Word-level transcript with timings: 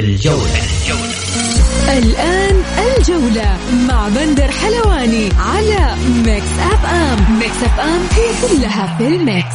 الجولة, 0.00 0.60
الجولة. 0.80 1.98
الآن 1.98 2.62
الجولة 2.96 3.56
مع 3.88 4.08
بندر 4.08 4.50
حلواني 4.50 5.28
على 5.38 5.96
Mix 6.26 6.46
FM 6.58 7.38
Mix 7.38 7.62
FM 7.64 8.00
هي 8.16 8.48
كلها 8.48 8.96
في 8.98 9.06
ال 9.06 9.16
mix. 9.16 9.54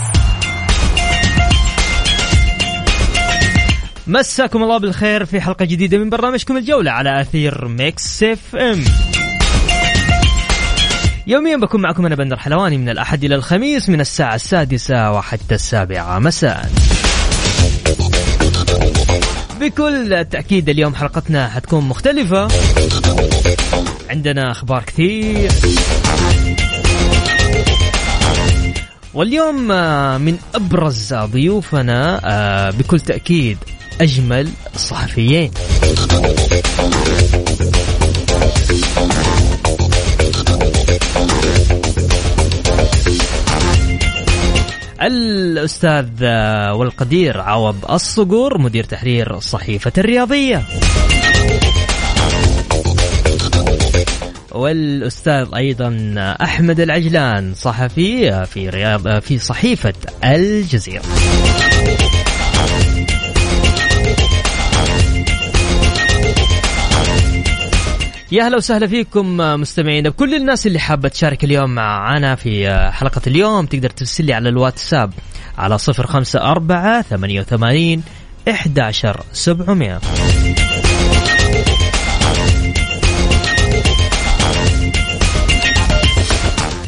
مساكم 4.07 4.63
الله 4.63 4.77
بالخير 4.77 5.25
في 5.25 5.41
حلقة 5.41 5.65
جديدة 5.65 5.97
من 5.97 6.09
برنامجكم 6.09 6.57
الجولة 6.57 6.91
على 6.91 7.21
أثير 7.21 7.67
Mix 7.67 8.23
FM 8.23 8.83
يوميا 11.27 11.57
بكون 11.57 11.81
معكم 11.81 12.05
أنا 12.05 12.15
بندر 12.15 12.37
حلواني 12.37 12.77
من 12.77 12.89
الأحد 12.89 13.23
إلى 13.23 13.35
الخميس 13.35 13.89
من 13.89 14.01
الساعة 14.01 14.35
السادسة 14.35 15.11
وحتى 15.11 15.55
السابعة 15.55 16.19
مساء. 16.19 16.69
بكل 19.59 20.25
تأكيد 20.31 20.69
اليوم 20.69 20.95
حلقتنا 20.95 21.47
حتكون 21.49 21.83
مختلفة. 21.83 22.47
عندنا 24.09 24.51
أخبار 24.51 24.83
كثير. 24.83 25.51
واليوم 29.13 29.71
آه، 29.71 30.17
من 30.17 30.37
أبرز 30.55 31.13
ضيوفنا 31.13 32.21
آه، 32.23 32.69
بكل 32.71 32.99
تأكيد 32.99 33.57
أجمل 34.01 34.49
الصحفيين 34.75 35.51
الأستاذ 45.01 46.23
والقدير 46.71 47.41
عوض 47.41 47.91
الصقور 47.91 48.61
مدير 48.61 48.83
تحرير 48.83 49.39
صحيفة 49.39 49.91
الرياضية. 49.97 50.63
والأستاذ 54.51 55.47
أيضا 55.55 56.15
أحمد 56.41 56.79
العجلان 56.79 57.53
صحفي 57.55 58.45
في 58.45 58.69
رياض 58.69 59.19
في 59.19 59.37
صحيفة 59.37 59.93
الجزيرة. 60.23 61.03
يا 68.31 68.43
هلا 68.47 68.57
وسهلا 68.57 68.87
فيكم 68.87 69.37
مستمعينا 69.37 70.09
بكل 70.09 70.35
الناس 70.35 70.67
اللي 70.67 70.79
حابة 70.79 71.09
تشارك 71.09 71.43
اليوم 71.43 71.75
معنا 71.75 72.35
في 72.35 72.69
حلقة 72.91 73.21
اليوم 73.27 73.65
تقدر 73.65 73.89
ترسل 73.89 74.25
لي 74.25 74.33
على 74.33 74.49
الواتساب 74.49 75.13
على 75.57 75.77
صفر 75.77 76.07
خمسة 76.07 76.41
أربعة 76.41 77.01
ثمانية 77.01 77.39
وثمانين 77.39 78.03
إحداشر 78.49 79.23
سبعمية. 79.33 79.99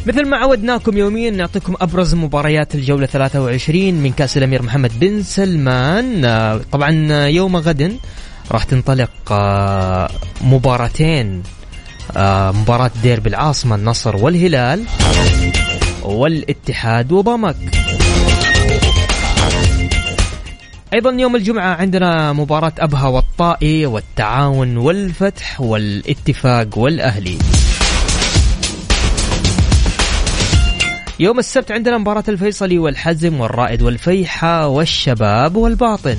مثل 0.06 0.26
ما 0.26 0.36
عودناكم 0.36 0.98
يوميا 0.98 1.30
نعطيكم 1.30 1.74
أبرز 1.80 2.14
مباريات 2.14 2.74
الجولة 2.74 3.06
23 3.06 3.94
من 3.94 4.12
كأس 4.12 4.36
الأمير 4.36 4.62
محمد 4.62 5.00
بن 5.00 5.22
سلمان. 5.22 6.22
طبعا 6.72 7.26
يوم 7.26 7.56
غد 7.56 7.98
راح 8.50 8.64
تنطلق 8.64 9.10
آه، 9.30 10.10
مباراتين 10.40 11.42
آه، 12.16 12.52
مباراة 12.52 12.90
ديربي 13.02 13.28
العاصمة 13.28 13.76
النصر 13.76 14.16
والهلال 14.16 14.84
والاتحاد 16.02 17.12
وضمك 17.12 17.56
أيضا 20.94 21.10
يوم 21.10 21.36
الجمعة 21.36 21.74
عندنا 21.74 22.32
مباراة 22.32 22.72
أبها 22.78 23.06
والطائي 23.08 23.86
والتعاون 23.86 24.76
والفتح 24.76 25.60
والاتفاق 25.60 26.78
والأهلي. 26.78 27.38
يوم 31.20 31.38
السبت 31.38 31.72
عندنا 31.72 31.98
مباراة 31.98 32.24
الفيصلي 32.28 32.78
والحزم 32.78 33.40
والرائد 33.40 33.82
والفيحة 33.82 34.66
والشباب 34.66 35.56
والباطن. 35.56 36.16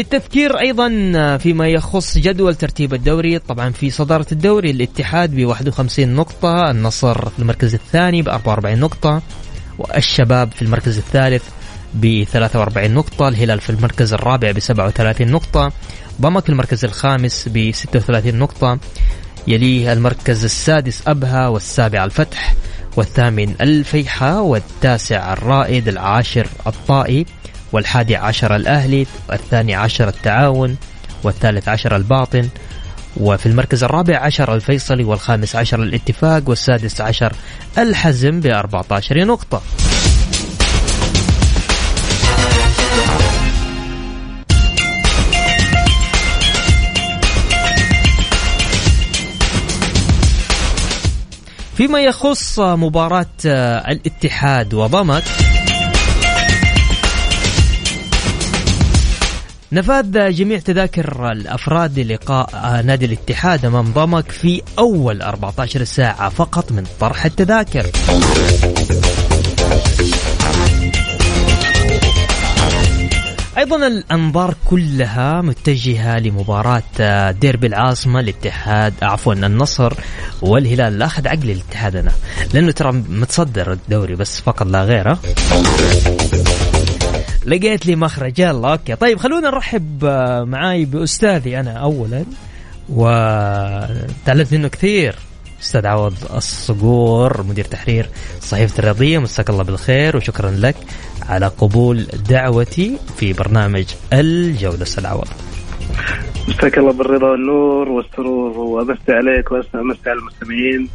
للتذكير 0.00 0.60
أيضا 0.60 0.88
فيما 1.36 1.68
يخص 1.68 2.18
جدول 2.18 2.54
ترتيب 2.54 2.94
الدوري 2.94 3.38
طبعا 3.38 3.70
في 3.70 3.90
صدارة 3.90 4.26
الدوري 4.32 4.70
الاتحاد 4.70 5.34
ب 5.34 5.44
51 5.44 6.08
نقطة 6.08 6.70
النصر 6.70 7.28
في 7.28 7.38
المركز 7.38 7.74
الثاني 7.74 8.22
ب 8.22 8.28
44 8.28 8.78
نقطة 8.78 9.22
والشباب 9.78 10.52
في 10.52 10.62
المركز 10.62 10.98
الثالث 10.98 11.42
ب 11.94 12.24
43 12.24 12.90
نقطة 12.90 13.28
الهلال 13.28 13.60
في 13.60 13.70
المركز 13.70 14.12
الرابع 14.12 14.50
ب 14.50 14.58
37 14.58 15.30
نقطة 15.30 15.72
ضمك 16.20 16.48
المركز 16.48 16.84
الخامس 16.84 17.48
ب 17.48 17.70
36 17.70 18.34
نقطة 18.34 18.78
يليه 19.46 19.92
المركز 19.92 20.44
السادس 20.44 21.02
أبها 21.08 21.48
والسابع 21.48 22.04
الفتح 22.04 22.54
والثامن 22.96 23.54
الفيحة 23.60 24.40
والتاسع 24.40 25.32
الرائد 25.32 25.88
العاشر 25.88 26.46
الطائي. 26.66 27.26
والحادي 27.72 28.16
عشر 28.16 28.56
الأهلي 28.56 29.06
والثاني 29.28 29.74
عشر 29.74 30.08
التعاون 30.08 30.76
والثالث 31.22 31.68
عشر 31.68 31.96
الباطن 31.96 32.48
وفي 33.16 33.46
المركز 33.46 33.84
الرابع 33.84 34.18
عشر 34.18 34.54
الفيصلي 34.54 35.04
والخامس 35.04 35.56
عشر 35.56 35.82
الاتفاق 35.82 36.48
والسادس 36.48 37.00
عشر 37.00 37.32
الحزم 37.78 38.40
ب 38.40 38.46
14 38.46 39.24
نقطة. 39.24 39.62
فيما 51.76 52.00
يخص 52.00 52.58
مباراة 52.58 53.26
الاتحاد 53.44 54.74
وضمك 54.74 55.22
نفاذ 59.72 60.32
جميع 60.32 60.58
تذاكر 60.58 61.32
الأفراد 61.32 61.98
للقاء 61.98 62.82
نادي 62.82 63.06
الاتحاد 63.06 63.64
أمام 63.64 63.92
ضمك 63.92 64.30
في 64.30 64.62
أول 64.78 65.22
14 65.22 65.84
ساعة 65.84 66.28
فقط 66.28 66.72
من 66.72 66.84
طرح 67.00 67.24
التذاكر. 67.24 67.86
أيضا 73.58 73.86
الأنظار 73.86 74.54
كلها 74.64 75.40
متجهة 75.40 76.18
لمباراة 76.18 77.30
ديربي 77.30 77.66
العاصمة 77.66 78.20
الاتحاد 78.20 78.94
عفوا 79.02 79.34
النصر 79.34 79.92
والهلال 80.42 80.98
لا 80.98 81.06
اخذ 81.06 81.28
عقلي 81.28 81.52
الاتحاد 81.52 81.96
أنا 81.96 82.12
لأنه 82.54 82.72
ترى 82.72 82.92
متصدر 82.92 83.72
الدوري 83.72 84.14
بس 84.14 84.40
فقط 84.40 84.66
لا 84.66 84.84
غيره 84.84 85.18
لقيت 87.46 87.86
لي 87.86 87.96
مخرج 87.96 88.38
يلا 88.38 88.72
أوكي. 88.72 88.94
طيب 88.94 89.18
خلونا 89.18 89.50
نرحب 89.50 90.04
آه، 90.04 90.44
معاي 90.44 90.84
بأستاذي 90.84 91.60
أنا 91.60 91.72
اولا. 91.72 92.24
وتعلمت 92.88 94.52
منه 94.52 94.68
كثير. 94.68 95.14
أستاذ 95.62 95.86
عوض 95.86 96.14
الصقور 96.34 97.42
مدير 97.42 97.64
تحرير 97.64 98.08
صحيفة 98.40 98.78
الرياضية. 98.78 99.18
مساك 99.18 99.50
الله 99.50 99.62
بالخير 99.64 100.16
وشكرا 100.16 100.50
لك 100.50 100.76
على 101.28 101.46
قبول 101.46 102.06
دعوتي 102.28 102.98
في 103.16 103.32
برنامج 103.32 103.84
الجولة 104.12 104.82
أستاذ 104.82 105.06
عوض. 105.06 105.28
مساك 106.48 106.78
الله 106.78 106.92
بالرضا 106.92 107.26
والنور 107.26 107.88
والسرور 107.88 108.58
وامسي 108.58 109.12
عليك 109.12 109.52
وامسي 109.52 110.10
على 110.10 110.18
المستمعين. 110.18 110.88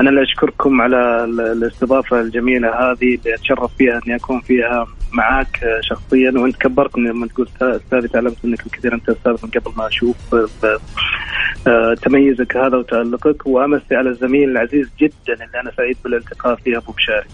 أنا 0.00 0.10
اللي 0.10 0.22
أشكركم 0.22 0.80
على 0.80 1.24
الاستضافة 1.24 2.20
الجميلة 2.20 2.68
هذه 2.68 3.14
اللي 3.14 3.34
أتشرف 3.34 3.70
فيها 3.78 4.00
إني 4.06 4.16
أكون 4.16 4.40
فيها 4.40 4.86
معاك 5.12 5.60
شخصيا. 5.80 6.32
وأنت 6.36 6.56
كبرتني 6.56 7.08
لما 7.08 7.26
تقول 7.26 7.48
أستاذي 7.62 8.08
تعلمت 8.08 8.36
منك 8.44 8.66
الكثير 8.66 8.94
أنت 8.94 9.08
أستاذ 9.08 9.32
من 9.42 9.50
قبل 9.50 9.72
ما 9.76 9.88
أشوف 9.88 10.16
آه، 10.34 11.94
تميزك 12.02 12.56
هذا 12.56 12.76
وتألقك. 12.76 13.46
وامسي 13.46 13.94
على 13.94 14.10
الزميل 14.10 14.50
العزيز 14.50 14.90
جدا 15.00 15.34
اللي 15.34 15.60
أنا 15.60 15.70
سعيد 15.76 15.96
بالالتقاء 16.04 16.54
فيه 16.56 16.78
أبو 16.78 16.92
بشاري 16.92 17.26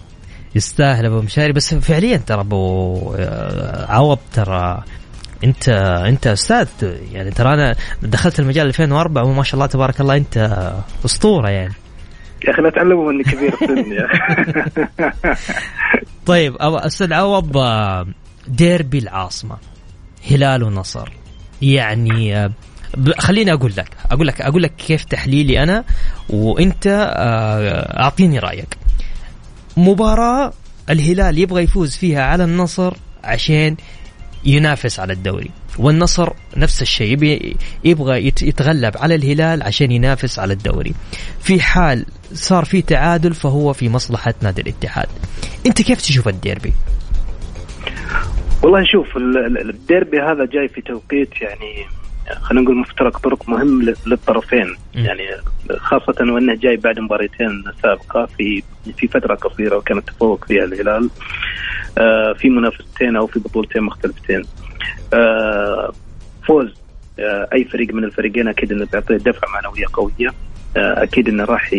يستاهل 0.55 1.05
أبو 1.05 1.21
مشاري. 1.21 1.53
بس 1.53 1.73
فعليا 1.73 2.17
ترى 2.17 2.41
أبو 2.41 2.95
آه، 3.19 3.91
عوض 3.91 4.19
ترى 4.33 4.83
انت 5.43 5.69
انت 6.07 6.27
أستاذ 6.27 6.67
يعني 7.11 7.31
ترى 7.31 7.53
أنا 7.53 7.75
دخلت 8.01 8.39
المجال 8.39 8.67
2004 8.67 9.23
وما 9.23 9.43
شاء 9.43 9.53
الله 9.53 9.65
تبارك 9.65 10.01
الله 10.01 10.17
انت 10.17 10.71
اسطورة 11.05 11.49
يعني. 11.49 11.73
يا 12.45 12.51
أخي 12.51 12.61
لا 12.61 12.69
تعلموا 12.69 13.11
اني 13.11 13.23
كبير 13.23 13.53
السن 13.61 13.91
يا 13.91 14.07
طيب 16.25 16.55
أستاذ 16.59 17.13
عوض 17.13 17.57
ديربي 18.47 18.97
العاصمة 18.97 19.57
هلال 20.31 20.63
ونصر. 20.63 21.09
يعني 21.61 22.51
خليني 23.17 23.53
أقول 23.53 23.73
لك 23.77 23.89
أقول 24.11 24.27
لك 24.27 24.41
أقول 24.41 24.63
لك 24.63 24.75
كيف 24.75 25.03
تحليلي 25.03 25.63
أنا 25.63 25.83
وأنت 26.29 26.87
آه، 26.87 28.01
أعطيني 28.03 28.39
رأيك. 28.39 28.77
مباراة 29.77 30.53
الهلال 30.89 31.37
يبغى 31.37 31.63
يفوز 31.63 31.95
فيها 31.95 32.23
على 32.23 32.43
النصر 32.43 32.93
عشان 33.23 33.75
ينافس 34.45 34.99
على 34.99 35.13
الدوري. 35.13 35.51
والنصر 35.79 36.33
نفس 36.57 36.81
الشيء 36.81 37.55
يبغى 37.83 38.27
يتغلب 38.27 38.97
على 38.97 39.15
الهلال 39.15 39.63
عشان 39.63 39.91
ينافس 39.91 40.39
على 40.39 40.53
الدوري. 40.53 40.93
في 41.39 41.61
حال 41.61 42.05
صار 42.33 42.65
في 42.65 42.81
تعادل 42.81 43.33
فهو 43.33 43.73
في 43.73 43.89
مصلحة 43.89 44.33
نادي 44.41 44.61
الاتحاد. 44.61 45.07
أنت 45.65 45.81
كيف 45.81 46.01
تشوف 46.01 46.27
الديربي؟ 46.27 46.73
والله 48.63 48.83
شوف 48.83 49.17
الديربي 49.69 50.19
هذا 50.19 50.45
جاي 50.45 50.67
في 50.67 50.81
توقيت 50.81 51.41
يعني 51.41 51.85
خلينا 52.41 52.63
نقول 52.63 52.77
مفترق 52.77 53.17
طرق 53.17 53.49
مهم 53.49 53.81
للطرفين. 54.05 54.75
يعني 54.95 55.23
خاصة 55.77 56.15
وإنه 56.33 56.55
جاي 56.55 56.77
بعد 56.77 56.99
مباريتين 56.99 57.63
سابقة 57.83 58.25
في 58.37 58.63
في 58.97 59.07
فترة 59.07 59.35
قصيرة 59.35 59.77
وكان 59.77 59.97
التفوق 59.97 60.45
فيها 60.45 60.63
الهلال. 60.63 61.03
آه، 61.03 61.09
في 62.37 62.49
منافستين 62.49 63.15
أو 63.15 63.27
في 63.27 63.39
بطولتين 63.39 63.83
مختلفتين. 63.83 64.41
آه، 65.13 65.91
فوز 66.47 66.73
آه، 67.19 67.49
أي 67.53 67.63
فريق 67.63 67.93
من 67.93 68.03
الفريقين 68.03 68.47
أكيد 68.47 68.71
إنه 68.71 68.87
بيعطيه 68.91 69.17
دفعة 69.17 69.49
معنوية 69.53 69.85
قوية. 69.93 70.33
أكيد 70.75 71.27
إنه 71.27 71.43
راح 71.43 71.73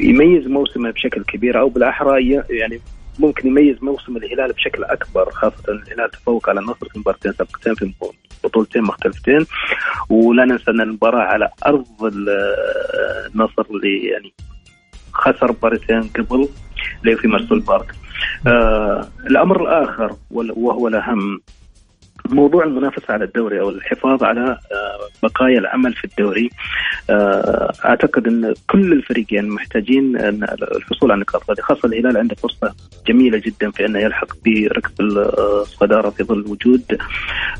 يميز 0.00 0.46
موسمه 0.46 0.90
بشكل 0.90 1.24
كبير 1.24 1.60
أو 1.60 1.68
بالأحرى 1.68 2.30
يعني 2.50 2.80
ممكن 3.18 3.48
يميز 3.48 3.76
موسم 3.82 4.16
الهلال 4.16 4.52
بشكل 4.52 4.84
أكبر 4.84 5.30
خاصة 5.30 5.62
الهلال 5.68 6.10
تفوق 6.10 6.48
على 6.48 6.60
النصر 6.60 6.88
في 6.88 6.98
مباراتين 6.98 7.32
سابقتين 7.32 7.74
في 7.74 7.92
بطولتين 8.44 8.82
مختلفتين. 8.82 9.46
ولا 10.10 10.44
ننسى 10.44 10.70
إن 10.70 10.80
المباراة 10.80 11.22
على 11.22 11.48
أرض 11.66 11.86
النصر 12.02 13.66
اللي 13.70 14.04
يعني 14.04 14.32
خسر 15.12 15.52
مباراتين 15.52 16.02
قبل 16.02 16.48
اللي 17.04 17.16
في 17.16 17.28
مرسول 17.28 17.60
بارك. 17.60 17.90
آه 17.90 18.07
الأمر 19.26 19.62
الآخر 19.62 20.16
وهو 20.30 20.88
الأهم 20.88 21.40
موضوع 22.30 22.64
المنافسة 22.64 23.14
على 23.14 23.24
الدوري 23.24 23.60
أو 23.60 23.70
الحفاظ 23.70 24.24
على 24.24 24.40
آه، 24.50 24.98
بقايا 25.22 25.58
العمل 25.58 25.92
في 25.92 26.04
الدوري. 26.04 26.50
آه، 27.10 27.72
أعتقد 27.84 28.26
أن 28.26 28.54
كل 28.66 28.92
الفريقين 28.92 29.48
محتاجين 29.48 30.16
الحصول 30.76 31.10
على 31.10 31.14
النقاط 31.14 31.50
هذه 31.50 31.60
خاصة 31.60 31.88
الهلال 31.88 32.16
عنده 32.16 32.34
فرصة 32.34 32.74
جميلة 33.06 33.38
جدا 33.38 33.70
في 33.70 33.86
أنه 33.86 33.98
يلحق 33.98 34.28
بركب 34.44 35.00
الصدارة 35.00 36.10
في 36.10 36.24
ظل 36.24 36.44
وجود 36.48 36.98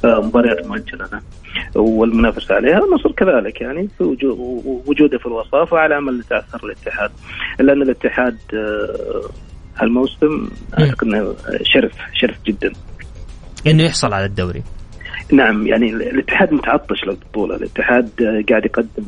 آه، 0.04 0.20
مباريات 0.20 0.66
مؤجلة. 0.66 1.08
والمنافسة 1.74 2.54
عليها 2.54 2.84
النصر 2.84 3.12
كذلك 3.12 3.60
يعني 3.60 3.88
في 3.98 4.04
وجوده 4.86 5.18
في 5.18 5.26
الوصافة 5.26 5.78
على 5.78 5.98
أمل 5.98 6.20
يتأثر 6.20 6.66
الاتحاد. 6.66 7.10
إلا 7.60 7.72
أن 7.72 7.82
الاتحاد 7.82 8.38
هالموسم 9.80 10.48
أعتقد 10.78 11.06
إنه 11.06 11.34
شرف 11.62 11.92
شرف 12.14 12.36
جدا. 12.46 12.72
إنه 13.66 13.82
يحصل 13.82 14.12
على 14.12 14.24
الدوري. 14.24 14.62
نعم 15.32 15.66
يعني 15.66 15.90
الاتحاد 15.90 16.52
متعطش 16.52 17.04
للبطولة، 17.04 17.56
الاتحاد 17.56 18.10
قاعد 18.50 18.64
يقدم 18.64 19.04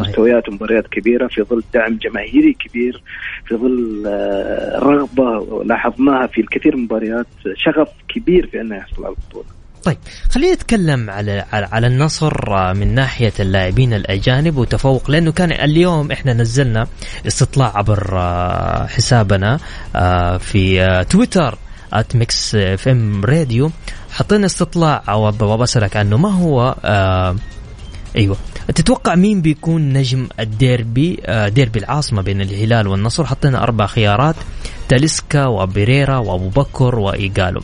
مستويات 0.00 0.48
ومباريات 0.48 0.86
كبيرة 0.86 1.26
في 1.26 1.42
ظل 1.42 1.62
دعم 1.74 1.98
جماهيري 2.02 2.52
كبير، 2.52 3.02
في 3.46 3.54
ظل 3.54 4.04
آه، 4.06 4.78
رغبة 4.78 5.64
لاحظناها 5.64 6.26
في 6.26 6.40
الكثير 6.40 6.76
من 6.76 6.78
المباريات، 6.78 7.26
شغف 7.54 7.88
كبير 8.08 8.46
في 8.46 8.60
إنه 8.60 8.76
يحصل 8.76 9.04
على 9.04 9.14
البطولة. 9.14 9.57
طيب 9.84 9.98
خلينا 10.30 10.54
نتكلم 10.54 11.10
على 11.10 11.44
على 11.52 11.86
النصر 11.86 12.32
آه، 12.48 12.72
من 12.72 12.94
ناحية 12.94 13.32
اللاعبين 13.40 13.94
الأجانب 13.94 14.56
وتفوق 14.56 15.10
لأنه 15.10 15.32
كان 15.32 15.52
اليوم 15.52 16.12
إحنا 16.12 16.32
نزلنا 16.32 16.86
استطلاع 17.26 17.76
عبر 17.76 18.18
آه، 18.18 18.86
حسابنا 18.86 19.58
في 20.38 21.04
تويتر 21.10 21.58
at 21.92 22.16
Mix 22.16 22.54
FM 22.54 23.24
Radio 23.24 23.70
حطينا 24.10 24.46
استطلاع 24.46 25.02
وبسألك 25.08 25.96
عنه 25.96 26.16
ما 26.16 26.32
هو 26.32 26.76
آه 26.84 27.36
أيوه. 28.16 28.36
تتوقع 28.74 29.14
مين 29.14 29.40
بيكون 29.42 29.92
نجم 29.92 30.28
الديربي 30.40 31.20
آه 31.26 31.48
ديربي 31.48 31.78
العاصمة 31.78 32.22
بين 32.22 32.40
الهلال 32.40 32.88
والنصر؟ 32.88 33.26
حطينا 33.26 33.62
أربع 33.62 33.86
خيارات 33.86 34.36
تاليسكا 34.88 35.46
وبريرا 35.46 36.16
وأبو 36.18 36.48
بكر 36.48 36.98
وإيجالو. 36.98 37.60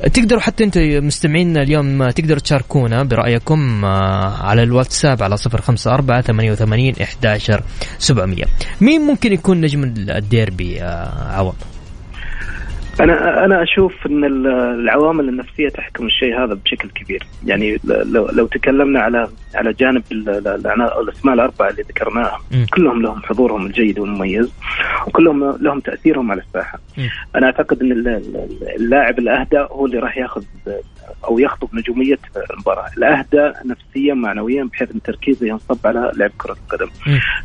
تقدروا 0.00 0.40
حتى 0.40 0.64
انت 0.64 0.78
مستمعين 0.78 1.56
اليوم 1.56 2.10
تقدروا 2.10 2.40
تشاركونا 2.40 3.02
برأيكم 3.02 3.84
آه، 3.84 4.42
على 4.42 4.62
الواتساب 4.62 5.22
على 5.22 5.36
054 5.54 6.22
88 6.22 6.94
11 7.02 7.62
700 7.98 8.44
مين 8.80 9.00
ممكن 9.00 9.32
يكون 9.32 9.60
نجم 9.60 9.84
الديربي 9.84 10.82
آه، 10.82 11.32
عوض؟ 11.32 11.54
أنا 13.02 13.44
أنا 13.44 13.62
أشوف 13.62 14.06
إن 14.06 14.24
العوامل 14.24 15.28
النفسية 15.28 15.68
تحكم 15.68 16.06
الشيء 16.06 16.44
هذا 16.44 16.54
بشكل 16.54 16.88
كبير. 16.88 17.26
يعني 17.46 17.78
لو 17.84 18.26
لو 18.26 18.46
تكلمنا 18.46 19.00
على 19.00 19.28
على 19.54 19.72
جانب 19.72 20.02
الأسماء 20.12 21.34
الأربعة 21.34 21.70
اللي 21.70 21.82
ذكرناها. 21.82 22.38
كلهم 22.74 23.02
لهم 23.02 23.22
حضورهم 23.22 23.66
الجيد 23.66 23.98
والمميز 23.98 24.52
وكلهم 25.06 25.56
لهم 25.60 25.80
تأثيرهم 25.80 26.30
على 26.30 26.40
الساحة. 26.40 26.78
أنا 27.36 27.46
أعتقد 27.46 27.82
إن 27.82 27.92
اللاعب 28.76 29.18
الأهدى 29.18 29.58
هو 29.58 29.86
اللي 29.86 29.98
راح 29.98 30.16
ياخذ 30.18 30.42
أو 31.24 31.38
يخطب 31.38 31.68
نجومية 31.72 32.18
المباراة، 32.50 32.90
الأهدى 32.96 33.52
نفسيا 33.64 34.14
معنويا 34.14 34.64
بحيث 34.64 34.90
إن 34.94 35.02
تركيزه 35.02 35.46
ينصب 35.46 35.86
على 35.86 36.12
لعب 36.16 36.30
كرة 36.38 36.56
القدم. 36.64 36.90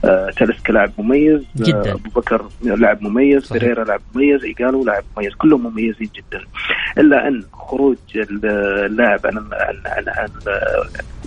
آه 0.05 0.29
تلسكا 0.29 0.73
لاعب 0.73 0.91
مميز 0.97 1.43
جدا. 1.55 1.91
ابو 1.91 2.09
بكر 2.15 2.45
لاعب 2.63 3.03
مميز 3.03 3.53
بريرا 3.53 3.83
لاعب 3.83 4.01
مميز 4.15 4.43
إيجالو 4.43 4.85
لاعب 4.85 5.03
مميز 5.17 5.33
كلهم 5.33 5.63
مميزين 5.63 6.09
جدا. 6.15 6.43
إلا 6.97 7.27
أن 7.27 7.43
خروج 7.53 7.97
اللاعب 8.15 9.19
عن, 9.25 9.37
عن, 9.37 9.81
عن, 9.85 10.03
عن 10.07 10.29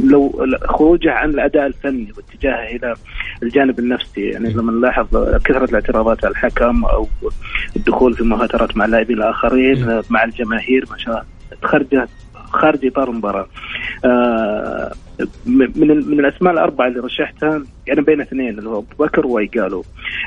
لو 0.04 0.46
خروجه 0.64 1.12
عن 1.12 1.30
الأداء 1.30 1.66
الفني 1.66 2.12
واتجاهه 2.16 2.76
إلى 2.76 2.94
الجانب 3.42 3.78
النفسي. 3.78 4.20
يعني 4.20 4.52
لما 4.52 4.72
نلاحظ 4.72 5.06
كثرة 5.44 5.64
الاعتراضات 5.64 6.24
على 6.24 6.32
الحكم 6.32 6.84
أو 6.84 7.08
الدخول 7.76 8.14
في 8.14 8.24
مهاترات 8.24 8.76
مع 8.76 8.84
اللاعبين 8.84 9.16
الآخرين 9.16 10.02
مع 10.10 10.24
الجماهير 10.24 10.84
ما 10.90 10.98
شاء 10.98 11.26
خرجت 11.64 12.08
خارج 12.34 12.86
إطار 12.86 13.10
المباراة. 13.10 13.46
آه 14.04 14.92
من 15.46 16.10
من 16.10 16.20
الأسماء 16.20 16.52
الأربعة 16.52 16.86
اللي 16.86 17.00
رشحتها 17.00 17.62
يعني 17.86 18.00
بين 18.00 18.20
اثنين 18.20 18.58
اللي 18.58 18.70
هو 18.70 18.78
ابو 18.78 19.04
بكر 19.04 19.26
وأيجالو. 19.26 19.84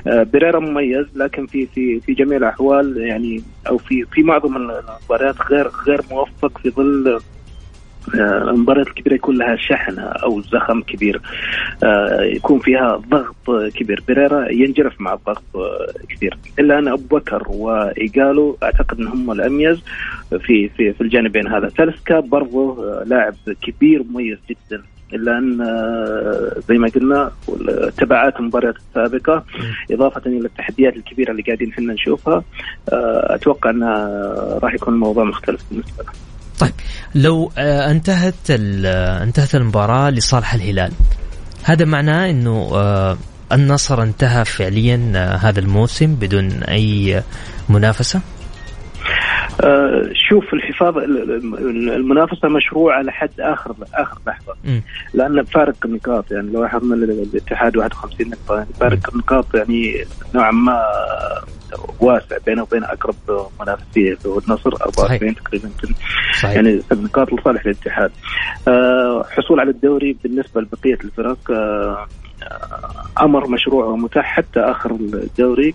آه 0.08 0.24
بريرا 0.24 0.60
مميز 0.60 1.06
لكن 1.16 1.46
في 1.46 1.66
في 1.66 2.00
في 2.00 2.14
جميع 2.14 2.38
الأحوال 2.38 2.98
يعني 2.98 3.44
أو 3.70 3.78
في 3.78 4.06
في 4.06 4.24
معظم 4.24 4.58
المباريات 4.58 5.36
غير 5.50 5.68
غير 5.88 6.02
موفق 6.12 6.58
في 6.58 6.70
ظل 6.70 7.20
المباريات 8.14 8.88
الكبيرة 8.88 9.16
يكون 9.16 9.38
لها 9.38 9.56
شحن 9.56 10.00
أو 10.00 10.42
زخم 10.42 10.82
كبير. 10.82 11.22
آه، 11.84 12.22
يكون 12.22 12.60
فيها 12.60 12.96
ضغط 13.10 13.72
كبير. 13.76 14.04
بيريرا 14.08 14.52
ينجرف 14.52 15.02
مع 15.02 15.14
الضغط 15.14 15.44
كثير 16.10 16.38
إلا 16.60 16.80
أن 16.80 16.88
أبو 16.88 17.18
بكر 17.18 17.44
وإيجالو 17.48 18.58
أعتقد 18.64 19.00
ان 19.00 19.08
هم 19.08 19.32
الأميز 19.32 19.82
في 20.30 20.70
في 20.70 20.94
في 20.94 21.02
الجانبين 21.02 21.48
هذا. 21.48 21.70
تلسكا 21.70 22.20
برضه 22.20 22.78
لاعب 23.04 23.34
كبير 23.62 24.04
مميز 24.04 24.38
جدا. 24.50 24.84
إلا 25.14 25.38
أن 25.38 25.62
آه، 25.62 26.60
زي 26.70 26.78
ما 26.78 26.88
قلنا 26.88 27.32
تبعات 27.98 28.40
المباريات 28.40 28.76
السابقة 28.76 29.46
إضافة 29.92 30.22
إلى 30.26 30.46
التحديات 30.46 30.96
الكبيرة 30.96 31.32
اللي 31.32 31.42
قاعدين 31.42 31.72
إحنا 31.72 31.94
نشوفها 31.94 32.44
آه، 32.94 33.36
أتوقع 33.36 33.70
ان 33.70 33.84
راح 34.64 34.74
يكون 34.74 34.94
الموضوع 34.94 35.24
مختلف 35.24 35.62
بالنسبة 35.72 36.04
له. 36.04 36.31
طيب 36.62 36.74
لو 37.16 37.52
آه، 37.58 37.92
انتهت 37.92 38.36
آه، 38.50 39.24
انتهت 39.24 39.56
المباراة 39.56 40.10
لصالح 40.10 40.54
الهلال 40.54 40.92
هذا 41.64 41.86
معناه 41.86 42.30
إنه 42.30 42.70
آه، 42.74 43.18
النصر 43.52 44.04
انتهى 44.04 44.46
فعليا 44.46 45.12
هذا 45.42 45.60
الموسم 45.60 46.16
بدون 46.16 46.64
أي 46.64 47.24
منافسة؟ 47.70 48.22
آه، 49.64 50.10
شوف 50.30 50.54
الحفاظ 50.54 50.98
المنافسة 50.98 52.48
مشروعة 52.48 53.02
لحد 53.02 53.30
آخر 53.40 53.76
آخر 53.94 54.18
لحظة. 54.28 54.54
لأن 55.14 55.44
فارق 55.44 55.76
النقاط 55.86 56.32
يعني 56.32 56.52
لو 56.52 56.66
اخذنا 56.66 56.96
الاتحاد 56.96 57.78
51 57.78 58.30
نقطة 58.30 58.56
يعني 58.56 58.70
فارق 58.80 59.10
النقاط 59.14 59.56
يعني 59.56 60.06
نوعا 60.36 60.52
ما 60.52 60.82
واسع 62.00 62.38
بينه 62.46 62.62
وبين 62.62 62.84
أقرب 62.84 63.16
منافسية 63.62 64.18
هو 64.26 64.40
النصر 64.40 64.70
44 64.82 65.36
تقريبا. 65.36 65.70
يعني 66.44 66.82
النقاط 66.92 67.34
لصالح 67.34 67.66
الاتحاد 67.66 68.12
آه، 68.68 69.24
حصول 69.30 69.60
على 69.60 69.70
الدوري 69.70 70.18
بالنسبة 70.24 70.62
لبقية 70.62 70.98
الفرق 71.04 71.52
آه، 71.52 72.08
أمر 73.22 73.48
مشروع 73.48 73.86
ومتاح 73.86 74.26
حتى 74.26 74.60
آخر 74.60 74.92
الدوري. 74.92 75.74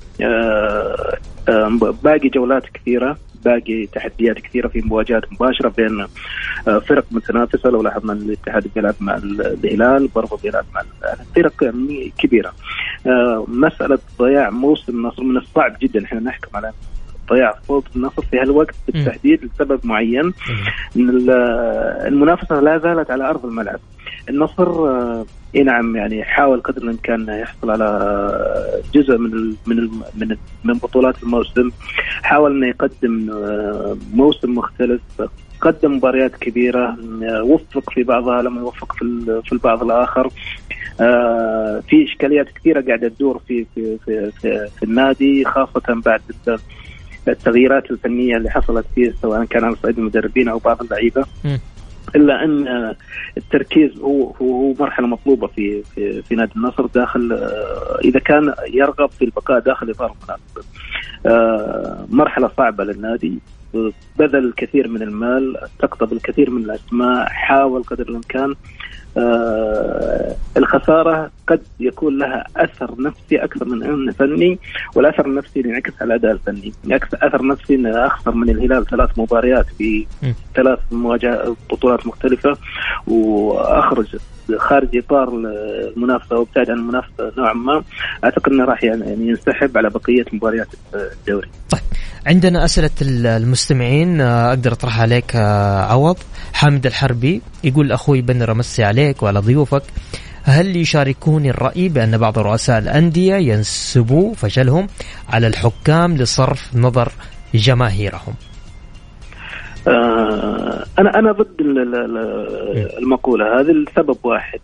باقي 2.02 2.28
جولات 2.28 2.62
كثيرة. 2.75 3.16
باقي 3.45 3.87
تحديات 3.87 4.38
كثيرة 4.38 4.69
في 4.69 4.81
مواجهات 4.81 5.33
مباشرة 5.33 5.69
بين 5.69 6.07
آه، 6.69 6.78
فرق 6.78 7.05
متنافسة 7.11 7.71
لو 7.71 7.83
لاحظنا 7.83 8.12
الاتحاد 8.12 8.71
بيلعب 8.75 8.95
مع 9.00 9.16
الهلال 9.16 10.09
برضه 10.09 10.38
بيلعب 10.43 10.64
مع 10.75 10.83
فرق 11.37 11.64
يعني 11.64 12.12
كبيرة. 12.19 12.52
آه، 13.07 13.45
مسألة 13.49 13.99
ضياع 14.19 14.50
موسم 14.50 14.93
النصر 14.93 15.23
من 15.23 15.37
الصعب 15.37 15.76
جدا. 15.83 16.05
إحنا 16.05 16.21
نحكم 16.21 16.57
على 16.57 16.73
ضياع 17.31 17.59
فوز 17.69 17.83
النصر 17.97 18.23
في 18.23 18.38
هالوقت 18.38 18.75
بالتحديد 18.87 19.45
لسبب 19.45 19.81
معين. 19.85 20.33
إن 20.97 21.26
المنافسة 22.07 22.61
لا 22.61 22.78
زالت 22.78 23.11
على 23.11 23.31
أرض 23.31 23.47
الملعب. 23.47 23.81
النصر 24.28 24.88
آه، 24.88 25.26
إي 25.55 25.62
نعم 25.62 25.97
يعني 25.97 26.25
حاول 26.25 26.61
قدر 26.61 26.83
الإمكان 26.83 27.29
يحصل 27.29 27.71
على 27.71 28.85
جزء 28.95 29.19
من 29.19 29.55
من 29.67 29.91
من 30.15 30.37
من 30.65 30.75
بطولات 30.75 31.23
الموسم. 31.23 31.71
حاول 32.23 32.53
إنه 32.57 32.67
يقدم 32.67 33.31
آه، 33.31 33.97
موسم 34.15 34.55
مختلف 34.55 35.00
قدم 35.61 35.97
مباريات 35.97 36.37
كبيرة 36.37 36.97
آه، 37.23 37.43
وفق 37.43 37.91
في 37.91 38.03
بعضها 38.03 38.43
لم 38.43 38.57
يوفق 38.57 38.93
في 38.93 39.41
في 39.45 39.53
البعض 39.53 39.83
الآخر. 39.83 40.31
في 41.88 42.05
إشكاليات 42.05 42.49
كثيرة 42.49 42.81
قاعدة 42.81 43.09
تدور 43.09 43.41
في 43.49 43.67
في 43.75 43.99
في, 44.05 44.31
في, 44.31 44.69
في 44.76 44.83
النادي 44.83 45.45
خاصة 45.45 45.83
بعد 46.07 46.21
التغييرات 47.29 47.91
الفنية 47.91 48.37
اللي 48.37 48.50
حصلت 48.50 48.87
فيه 48.95 49.15
سواء 49.23 49.45
كان 49.45 49.65
على 49.65 49.76
صعيد 49.83 49.99
المدربين 49.99 50.49
أو 50.49 50.59
بعض 50.59 50.83
اللعيبة. 50.83 51.25
إلا 52.15 52.45
أن 52.45 52.95
التركيز 53.37 53.99
هو 53.99 54.31
هو 54.31 54.73
مرحلة 54.81 55.07
مطلوبة 55.07 55.47
في 55.47 55.83
في, 55.83 56.23
في 56.23 56.35
نادي 56.35 56.53
النصر 56.57 56.87
داخل 56.87 57.49
إذا 58.05 58.21
كان 58.21 58.55
يرغب 58.73 59.11
في 59.11 59.25
البقاء 59.25 59.59
داخل 59.61 59.91
إطار 59.91 60.15
المنافسة. 60.15 60.63
مرحلة 62.11 62.51
صعبة 62.57 62.85
للنادي 62.85 63.39
بذل 64.19 64.45
الكثير 64.47 64.89
من 64.89 65.03
المال 65.03 65.57
استقطب 65.57 66.13
الكثير 66.13 66.51
من 66.51 66.63
الأسماء 66.63 67.29
حاول 67.29 67.83
قدر 67.83 68.09
الإمكان 68.09 68.51
آه 68.51 68.57
الخسارة 70.56 71.30
قد 71.46 71.62
يكون 71.80 72.18
لها 72.18 72.44
أثر 72.56 72.94
نفسي 72.99 73.37
أكثر 73.37 73.64
من 73.64 73.82
انه 73.82 74.12
فني 74.12 74.58
والأثر 74.94 75.26
النفسي 75.26 75.61
ينعكس 75.61 75.92
على 76.00 76.14
الاداء 76.14 76.32
الفني، 76.32 76.73
ينعكس 76.85 77.14
أثر 77.14 77.46
نفسي 77.46 77.75
إنه 77.75 78.06
أخسر 78.06 78.35
من 78.35 78.50
الهلال 78.50 78.87
ثلاث 78.87 79.18
مباريات 79.18 79.66
في 79.78 80.06
ثلاث 80.54 80.78
مواجهات 80.92 81.56
بطولات 81.70 82.06
مختلفة 82.06 82.56
وأخرج 83.06 84.16
خارج 84.56 84.96
إطار 84.96 85.28
المنافسة 85.96 86.38
وابتعد 86.38 86.70
عن 86.70 86.76
المنافسة 86.76 87.32
نوعا 87.38 87.52
ما. 87.52 87.82
أعتقد 88.25 88.52
إنه 88.52 88.64
راح 88.64 88.85
يعني 88.85 89.28
ينسحب 89.28 89.78
على 89.78 89.90
بقية 89.90 90.25
مباريات 90.32 90.68
الدوري. 90.94 91.49
طيب. 91.70 91.80
عندنا 92.26 92.64
أسئلة 92.64 92.90
المستمعين 93.02 94.21
آه، 94.21 94.49
أقدر 94.49 94.73
أطرحها 94.73 95.02
عليك 95.02 95.37
آه، 95.37 95.80
عوض. 95.80 96.16
حامد 96.52 96.87
الحربي 96.87 97.42
يقول 97.64 97.92
أخوي 97.92 98.21
بندر 98.21 98.52
امسي 98.52 98.85
عليك 98.85 99.23
وعلى 99.23 99.38
ضيوفك 99.38 99.83
هل 100.42 100.76
يشاركوني 100.76 101.50
الرأي 101.50 101.88
بأن 101.88 102.18
بعض 102.18 102.38
رؤساء 102.38 102.78
الأندية 102.78 103.35
ينسبوا 103.35 104.35
فشلهم 104.35 104.87
على 105.28 105.47
الحكام 105.47 106.16
لصرف 106.16 106.76
نظر 106.76 107.12
جماهيرهم؟ 107.54 108.35
أنا 110.99 111.19
أنا 111.19 111.33
ضد 111.33 111.61
المقولة. 112.99 113.61
هذه 113.61 113.71
لسبب 113.71 114.16
واحد. 114.23 114.61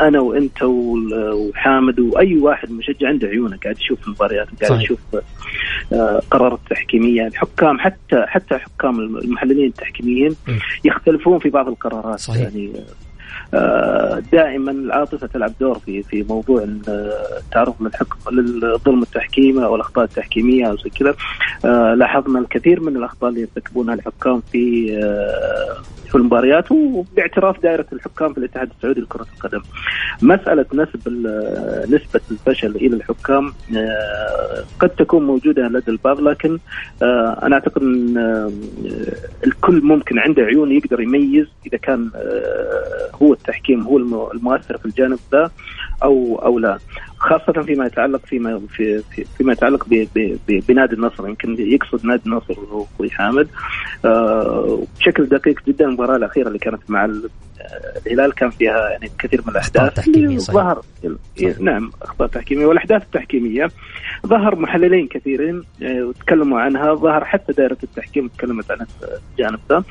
أنا 0.00 0.20
وأنت 0.20 0.62
وحامد 0.62 2.00
وأي 2.00 2.36
واحد 2.38 2.70
مشجع 2.70 3.08
عنده 3.08 3.28
عيونه 3.28 3.56
قاعد 3.64 3.78
يشوف 3.78 4.06
المباريات 4.06 4.48
قاعد 4.62 4.80
يشوف 4.82 4.98
آه، 5.92 6.22
قرارات 6.30 6.58
تحكيميه 6.70 7.26
الحكام 7.26 7.78
حتى 7.78 8.24
حتى 8.26 8.58
حكام 8.58 9.00
المحللين 9.00 9.66
التحكيميين 9.66 10.36
يختلفون 10.84 11.38
في 11.38 11.50
بعض 11.50 11.68
القرارات. 11.68 12.18
صحيح. 12.18 12.42
يعني 12.42 12.72
آه، 12.76 13.09
دائما 14.32 14.70
العاطفة 14.70 15.26
تلعب 15.26 15.52
دور 15.60 15.78
في 15.78 16.02
في 16.02 16.22
موضوع 16.22 16.64
التعرض 17.38 17.74
للحق 17.80 18.30
للظلم 18.30 19.02
التحكيمي 19.02 19.64
أو 19.64 19.76
الأخطاء 19.76 20.04
التحكيمية 20.04 20.66
أو 20.66 20.76
زي 20.76 20.90
كذا 20.90 21.14
آه، 21.64 21.94
لاحظنا 21.94 22.38
الكثير 22.38 22.80
من 22.80 22.96
الاخطاء 22.96 23.30
اللي 23.30 23.40
يرتكبونها 23.40 23.94
الحكام 23.94 24.40
في 24.52 24.96
آه، 25.04 25.82
في 26.08 26.14
المباريات 26.14 26.72
وباعتراف 26.72 27.62
دائرة 27.62 27.86
الحكام 27.92 28.32
في 28.32 28.38
الاتحاد 28.38 28.70
السعودي 28.76 29.00
لكرة 29.00 29.26
القدم. 29.36 29.60
مسألة 30.22 30.66
نسب 30.74 31.08
نسبة 31.90 32.20
الفشل 32.30 32.76
إلى 32.76 32.96
الحكام 32.96 33.52
قد 34.80 34.88
تكون 34.88 35.26
موجودة 35.26 35.62
لدى 35.68 35.90
البعض 35.90 36.20
لكن 36.20 36.58
أنا 37.42 37.54
أعتقد 37.54 37.82
إن 37.82 38.18
الكل 39.46 39.80
ممكن 39.82 40.18
عنده 40.18 40.42
عيون 40.42 40.72
يقدر 40.72 41.00
يميز 41.00 41.46
إذا 41.66 41.78
كان 41.78 42.10
هو 43.22 43.34
التحكيم 43.40 43.82
هو 43.82 43.98
المؤثر 44.32 44.78
في 44.78 44.86
الجانب 44.86 45.18
ذا 45.32 45.50
أو 46.02 46.40
أو 46.44 46.58
لا. 46.58 46.78
خاصة 47.18 47.62
فيما 47.62 47.86
يتعلق 47.86 48.26
فيما 48.26 48.60
في 48.68 49.02
في 49.02 49.24
فيما 49.24 49.52
يتعلق 49.52 49.86
بنادي 50.68 50.94
النصر 50.94 51.28
يمكن 51.28 51.56
يقصد 51.58 52.06
نادي 52.06 52.22
النصر 52.26 52.60
وهو 52.60 52.84
أخوي 52.94 53.10
حامد. 53.10 53.48
آه 54.04 54.82
بشكل 54.98 55.26
دقيق 55.26 55.60
جدا 55.66 55.84
المباراة 55.84 56.16
الأخيرة 56.16 56.48
اللي 56.48 56.58
كانت 56.58 56.90
مع 56.90 57.04
الهلال 58.06 58.32
كان 58.34 58.50
فيها 58.50 58.88
يعني 58.90 59.10
كثير 59.18 59.40
من 59.42 59.48
الأحداث. 59.50 59.94
ظهر 60.52 60.82
نعم 61.60 61.90
أخطاء 62.02 62.28
تحكيمية 62.28 62.66
والأحداث 62.66 63.02
التحكيمية. 63.02 63.70
ظهر 64.26 64.56
محللين 64.56 65.06
كثيرين 65.06 65.62
آه، 65.82 66.02
وتكلموا 66.02 66.60
عنها. 66.60 66.94
ظهر 66.94 67.24
حتى 67.24 67.52
دائرة 67.52 67.78
التحكيم 67.82 68.28
تكلمت 68.28 68.70
عن 68.70 68.86
الجانب 69.32 69.58
ذا 69.70 69.84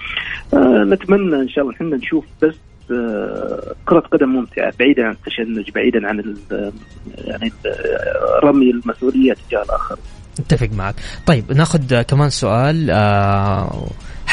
آه 0.53 0.83
نتمنى 0.83 1.35
إن 1.35 1.49
شاء 1.49 1.63
الله 1.63 1.75
إحنا 1.75 1.95
نشوف 1.97 2.25
بس 2.41 2.55
كرة 3.85 3.99
قدم 3.99 4.29
ممتعة 4.29 4.73
بعيدا 4.79 5.05
عن 5.05 5.11
التشنج 5.11 5.71
بعيدا 5.75 6.07
عن 6.07 6.35
يعني 7.17 7.51
رمي 8.43 8.71
المسؤولية 8.71 9.35
تجاه 9.49 9.63
الآخر. 9.63 9.97
أتفق 10.39 10.69
معك. 10.73 10.95
طيب 11.25 11.51
ناخذ 11.51 12.01
كمان 12.01 12.29
سؤال 12.29 12.91
آه 12.91 13.87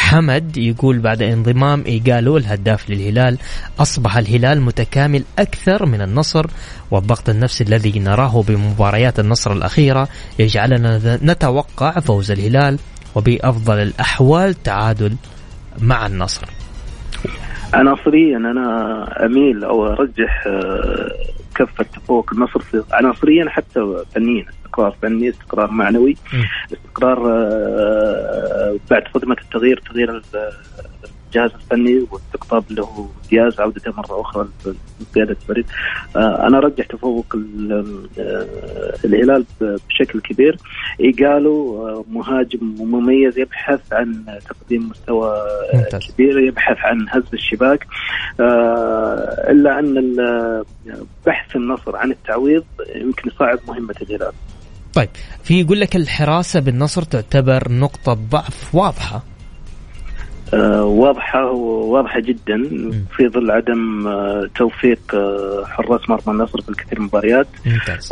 حمد 0.06 0.56
يقول 0.56 0.98
بعد 0.98 1.22
انضمام 1.22 1.84
ايجالو 1.86 2.36
الهداف 2.36 2.90
للهلال 2.90 3.38
أصبح 3.78 4.16
الهلال 4.16 4.60
متكامل 4.62 5.24
أكثر 5.38 5.86
من 5.86 6.00
النصر 6.00 6.46
والضغط 6.90 7.28
النفسي 7.28 7.64
الذي 7.64 7.98
نراه 7.98 8.42
بمباريات 8.42 9.20
النصر 9.20 9.52
الأخيرة 9.52 10.08
يجعلنا 10.38 11.18
نتوقع 11.22 12.00
فوز 12.00 12.30
الهلال 12.30 12.78
وبأفضل 13.14 13.78
الأحوال 13.82 14.62
تعادل 14.62 15.16
مع 15.78 16.06
النصر. 16.06 16.46
عناصريا 17.76 18.36
أنا 18.36 19.26
أميل 19.26 19.64
أو 19.64 19.86
أرجح 19.86 20.44
آه، 20.46 21.10
كفة 21.54 21.84
تفوق 21.84 22.32
النصر 22.32 22.60
في 22.60 22.82
عناصريا 22.92 23.48
حتى 23.48 24.04
فنيا 24.14 24.44
استقرار 24.48 24.94
فني 25.02 25.28
استقرار 25.28 25.70
معنوي 25.70 26.16
استقرار 26.72 27.32
آه، 27.32 28.76
بعد 28.90 29.02
صدمه 29.14 29.36
التغيير 29.44 29.82
تغيير 29.90 30.22
الجهاز 31.36 31.50
الفني 31.54 32.06
واستقطاب 32.10 32.64
له 32.70 33.10
دياز 33.30 33.60
عودته 33.60 33.92
مرة 33.96 34.20
أخرى 34.20 34.48
لقياده 35.00 35.36
الفريق 35.42 35.66
آه، 36.16 36.46
أنا 36.46 36.58
ارجح 36.58 36.86
تفوق 36.86 37.36
آه، 37.36 38.94
الهلال 39.04 39.44
بشكل 39.60 40.20
كبير. 40.20 40.56
ايجالو 41.00 41.86
آه، 41.88 42.04
مهاجم 42.10 42.74
مميز 42.78 43.38
يبحث 43.38 43.92
عن 43.92 44.24
تقديم 44.48 44.88
مستوى 44.88 45.36
ممتاز. 45.74 46.00
كبير 46.10 46.38
يبحث 46.38 46.76
عن 46.78 47.06
هز 47.08 47.24
الشباك. 47.34 47.86
إلا 49.50 49.78
أن 49.78 50.14
بحث 51.26 51.56
النصر 51.56 51.96
عن 51.96 52.10
التعويض 52.10 52.64
يمكن 52.94 53.30
يصعب 53.30 53.58
مهمة 53.68 53.94
الهلال. 54.02 54.32
طيب 54.94 55.08
في 55.44 55.60
يقول 55.60 55.80
لك 55.80 55.96
الحراسة 55.96 56.60
بالنصر 56.60 57.02
تعتبر 57.02 57.72
نقطة 57.72 58.12
ضعف 58.12 58.74
واضحة. 58.74 59.35
واضحة 60.82 61.50
واضحة 61.50 62.20
جدا 62.20 62.62
في 63.16 63.28
ظل 63.28 63.50
عدم 63.50 64.06
آه، 64.06 64.50
توفيق 64.54 65.14
آه، 65.14 65.64
حراس 65.64 66.10
مرمى 66.10 66.22
النصر 66.28 66.60
في 66.60 66.68
الكثير 66.68 67.00
من 67.00 67.04
المباريات. 67.06 67.46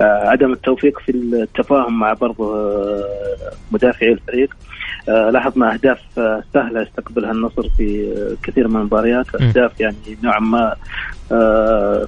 عدم 0.00 0.52
التوفيق 0.52 0.98
في 0.98 1.12
التفاهم 1.12 1.98
مع 1.98 2.12
برضه 2.12 2.54
مدافعي 3.72 4.12
الفريق. 4.12 4.54
آه، 5.08 5.30
لاحظنا 5.30 5.72
أهداف 5.72 6.18
آه، 6.18 6.42
سهلة 6.54 6.82
يستقبلها 6.82 7.32
النصر 7.32 7.68
في 7.76 8.14
آه، 8.16 8.36
كثير 8.46 8.68
من 8.68 8.76
المباريات. 8.76 9.34
أهداف 9.34 9.80
يعني 9.80 9.96
نوعا 10.22 10.38
ما 10.38 10.74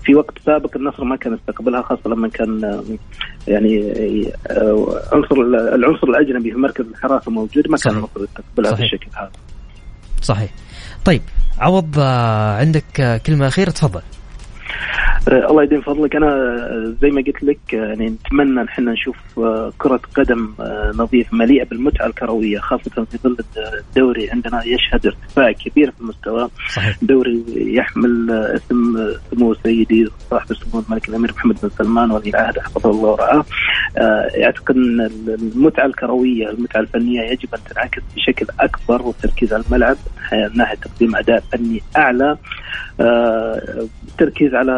في 0.05 0.15
وقت 0.15 0.39
سابق 0.47 0.77
النصر 0.77 1.05
ما 1.05 1.17
كان 1.17 1.35
يستقبلها 1.35 1.83
خاصة 1.83 2.11
لما 2.11 2.29
كان 2.29 2.83
يعني 3.49 3.93
عنصر 5.13 5.41
العنصر 5.75 6.09
الأجنبي 6.09 6.51
في 6.51 6.59
مركز 6.59 6.85
الحراسه 6.87 7.31
موجود 7.31 7.69
ما 7.69 7.77
كان 7.77 7.97
النصر 7.97 8.25
يستقبلها 8.25 8.73
بالشكل 8.73 9.07
هذا. 9.15 9.31
صحيح. 10.27 10.51
طيب 11.05 11.23
عوض 11.59 11.99
عندك 12.61 13.21
كلمة 13.27 13.49
أخيرة 13.49 13.71
تفضل. 13.71 14.01
آه، 14.01 14.03
الله 15.29 15.63
يديم 15.63 15.81
فضلك. 15.81 16.17
أنا 16.17 16.27
آه، 16.27 16.95
زي 17.03 17.11
ما 17.11 17.23
قلت 17.27 17.43
لك 17.43 17.59
آه، 17.75 17.77
يعني 17.77 18.07
نتمنى 18.07 18.63
نحن 18.63 18.89
نشوف 18.89 19.17
كرة 19.79 20.01
قدم 20.17 20.49
نظيف 20.95 21.35
مليئة 21.35 21.65
بالمتعة 21.65 22.07
الكروية 22.07 22.59
خاصة 22.59 23.05
في 23.05 23.19
ظل 23.25 23.37
الدوري 23.57 24.31
عندنا 24.31 24.63
يشهد 24.65 25.07
ارتفاع 25.07 25.53
كبير 25.53 25.91
في 25.91 26.01
المستوى. 26.01 26.49
صحيح. 26.75 26.97
دوري 27.03 27.45
يحمل 27.57 28.31
اسم 28.31 29.09
سمو 29.31 29.55
سيدي 29.55 30.09
صاحب 30.31 30.51
السمو 30.51 30.83
الملك 30.89 31.09
الأمير 31.09 31.33
محمد 31.33 31.57
بن 31.63 31.69
سلمان 31.69 32.11
ولي 32.11 32.31
العهد 32.31 32.59
حفظه 32.59 32.91
الله 32.91 33.09
ورعاه. 33.09 33.45
أعتقد 34.45 34.77
إن 34.77 35.11
المتعة 35.29 35.87
الكروية 35.87 36.51
المتعة 36.51 36.81
الفنية 36.81 37.21
يجب 37.21 37.55
أن 37.55 37.61
تنعكس 37.75 38.03
بشكل 38.17 38.47
أكبر 38.61 39.03
والتركيز 39.03 39.53
على 39.53 39.63
الملعب 39.67 39.97
من 40.33 40.57
ناحية 40.57 40.77
تقديم 40.77 41.17
أداء 41.17 41.41
فني 41.53 41.83
أعلى. 41.97 42.37
التركيز 44.09 44.55
على 44.55 44.73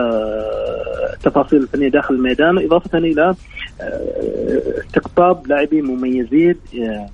التفاصيل 1.15 1.63
الفنية 1.63 1.89
داخل 1.89 2.15
الميدان 2.15 2.59
إضافة 2.59 2.99
إلى 2.99 3.35
آه، 3.81 4.81
استقطاب 4.87 5.47
لاعبين 5.47 5.85
مميزين 5.85 6.55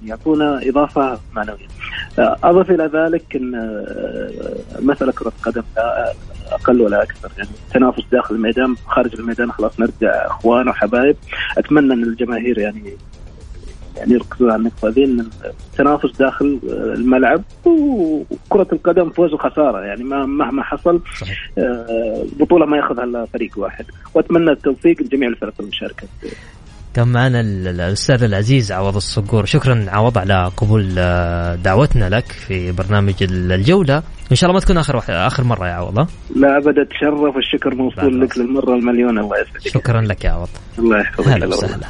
يعطونا 0.04 0.60
إضافة 0.62 1.18
معنوية. 1.32 1.68
آه، 2.18 2.36
أضف 2.44 2.70
إلى 2.70 2.90
ذلك 2.94 3.36
إن 3.36 3.54
آه، 3.54 4.80
مسألة 4.80 5.12
كرة 5.12 5.32
القدم 5.38 5.62
لا 5.76 6.12
أقل 6.52 6.80
ولا 6.80 7.02
أكثر 7.02 7.30
يعني 7.38 7.50
تنافس 7.74 8.02
داخل 8.12 8.34
الميدان 8.34 8.74
خارج 8.86 9.14
الميدان 9.14 9.52
خلاص 9.52 9.80
نرجع 9.80 10.26
إخوان 10.26 10.68
وحبايب 10.68 11.16
أتمنى 11.58 11.94
إن 11.94 12.02
الجماهير 12.02 12.58
يعني 12.58 12.96
يعني 13.96 14.12
يركزون 14.12 14.50
على 14.50 14.58
النقطة 14.58 14.88
ذي 14.88 15.04
إن 15.04 15.26
التنافس 15.72 16.16
داخل 16.18 16.60
الملعب 16.96 17.42
وكرة 17.64 18.68
القدم 18.72 19.10
فوز 19.10 19.32
وخسارة 19.32 19.80
يعني 19.80 20.04
مهما 20.04 20.62
حصل 20.62 21.00
صحيح. 21.20 21.50
البطوله 21.58 22.66
ما 22.66 22.76
يأخذها 22.76 23.04
إلا 23.04 23.26
فريق 23.32 23.50
واحد. 23.56 23.84
وأتمنى 24.14 24.50
التوفيق 24.50 25.02
لجميع 25.02 25.28
الفرق 25.28 25.54
المشاركة. 25.60 26.06
كان 26.94 27.08
معنا 27.08 27.40
الأستاذ 27.40 28.22
العزيز 28.22 28.72
عوض 28.72 28.96
الصقور. 28.96 29.44
شكرا 29.44 29.86
عوض 29.88 30.18
على 30.18 30.50
قبول 30.56 30.94
آه، 30.98 31.54
دعوتنا 31.54 32.08
لك 32.08 32.32
في 32.32 32.72
برنامج 32.72 33.14
الجولة. 33.22 34.02
إن 34.30 34.36
شاء 34.36 34.50
الله 34.50 34.60
ما 34.60 34.64
تكون 34.64 34.78
آخر 34.78 34.96
واحد 34.96 35.14
آخر 35.14 35.44
مرة 35.44 35.68
يا 35.68 35.72
عوض 35.72 36.08
لا 36.36 36.56
ابدا 36.58 36.84
تشرف 36.84 37.36
والشكر 37.36 37.74
موصول 37.74 38.20
لك 38.20 38.38
للمرة 38.38 38.74
المليون 38.74 39.18
الله 39.18 39.36
يسعدك. 39.40 39.68
شكرا 39.68 40.00
لك 40.00 40.24
يا 40.24 40.30
عوض. 40.30 40.48
الله 40.78 41.00
يحفظك. 41.00 41.28
هلا 41.28 41.46
وسهلا. 41.46 41.86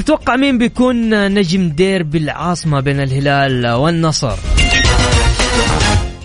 تتوقع 0.00 0.36
مين 0.36 0.58
بيكون 0.58 1.28
نجم 1.34 1.68
ديربي 1.68 2.18
العاصمة 2.18 2.80
بين 2.80 3.00
الهلال 3.00 3.66
والنصر؟ 3.66 4.36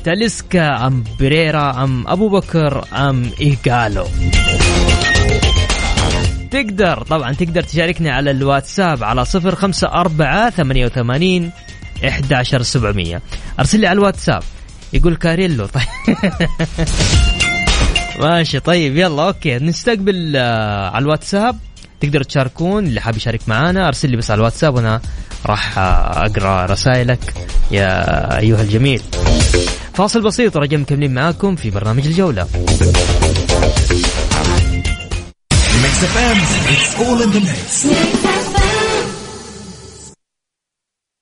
تاليسكا 0.04 0.88
أم 0.88 1.04
بريرا 1.20 1.84
أم 1.84 2.08
أبو 2.08 2.30
بكر 2.30 2.86
أم 2.94 3.32
إيجالو؟ 3.42 4.08
تقدر 6.52 7.04
طبعا 7.04 7.34
تقدر 7.34 7.62
تشاركني 7.62 8.10
على 8.10 8.32
الواتساب 8.32 9.04
على 9.04 9.26
صفر 9.26 9.56
خمسة 9.56 9.88
أربعة 9.88 10.50
ثمانية 10.50 10.86
وثمانين 10.86 11.52
إحدى 12.08 12.36
عشر 12.36 12.62
سبعمية. 12.62 13.22
أرسل 13.60 13.80
لي 13.80 13.88
على 13.88 13.98
الواتساب. 13.98 14.44
يقول 14.94 15.16
كاريلو 15.16 15.66
طيب. 15.66 15.84
ماشي 18.22 18.60
طيب 18.60 18.98
يلا 18.98 19.28
okay. 19.28 19.60
نستقبل 19.60 20.34
آه، 20.36 20.90
على 20.90 21.04
الواتساب. 21.04 21.58
تقدروا 22.02 22.24
تشاركون. 22.24 22.86
اللي 22.86 23.02
حاب 23.02 23.18
يشارك 23.18 23.42
معنا 23.50 23.88
ارسل 23.88 24.10
لي 24.10 24.18
بس 24.18 24.32
على 24.32 24.38
الواتساب 24.38 24.76
وأنا 24.76 25.02
راح 25.46 25.78
اقرأ 25.78 26.66
رسائلك 26.66 27.48
يا 27.72 28.40
أيها 28.40 28.62
الجميل. 28.62 29.02
فاصل 29.94 30.22
بسيط 30.22 30.56
ورجع 30.56 30.78
مكملين 30.78 31.14
معاكم 31.14 31.56
في 31.56 31.70
برنامج 31.70 32.08
الجولة. 32.08 32.44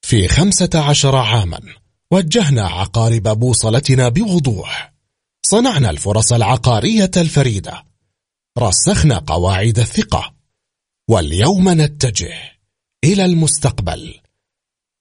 في 0.01 0.27
خمسة 0.27 0.69
عشر 0.75 1.15
عاما 1.15 1.59
وجهنا 2.11 2.67
عقارب 2.67 3.23
بوصلتنا 3.23 4.09
بوضوح. 4.09 4.93
صنعنا 5.45 5.89
الفرص 5.89 6.33
العقارية 6.33 7.11
الفريدة. 7.17 7.83
رسخنا 8.59 9.17
قواعد 9.17 9.79
الثقة. 9.79 10.32
واليوم 11.09 11.69
نتجه 11.69 12.33
إلى 13.03 13.25
المستقبل. 13.25 14.13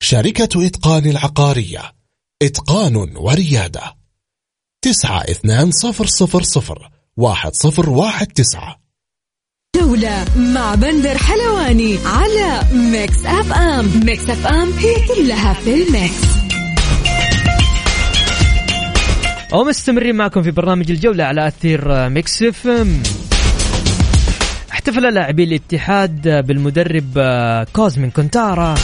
شركة 0.02 0.66
إتقان 0.66 1.06
العقارية 1.06 1.92
إتقان 2.42 2.96
وريادة. 3.16 3.96
تسعة 4.82 5.20
اثنان 5.20 5.70
صفر 5.70 6.06
صفر 6.06 6.42
صفر 6.42 6.90
واحد 7.16 7.54
صفر 7.54 7.90
واحد 7.90 8.26
تسعة. 8.26 8.80
جولة 9.76 10.24
مع 10.36 10.74
بندر 10.74 11.18
حلواني 11.18 11.98
على 12.04 12.62
Mix 12.72 13.26
FM. 13.26 14.04
Mix 14.06 14.30
FM 14.30 14.72
هي 14.72 14.94
كلها 15.08 15.54
في 15.54 15.74
ال 15.74 15.84
mix. 15.84 16.22
ومستمرين 19.52 20.14
معكم 20.14 20.42
في 20.42 20.50
برنامج 20.50 20.90
الجولة 20.90 21.24
على 21.24 21.48
أثير 21.48 22.08
Mix 22.08 22.42
FM. 22.42 23.02
احتفل 24.82 25.14
لاعبي 25.14 25.44
الاتحاد 25.44 26.28
بالمدرب 26.46 27.04
آه، 27.16 27.66
كوزمين 27.72 28.10
كونترا 28.10 28.74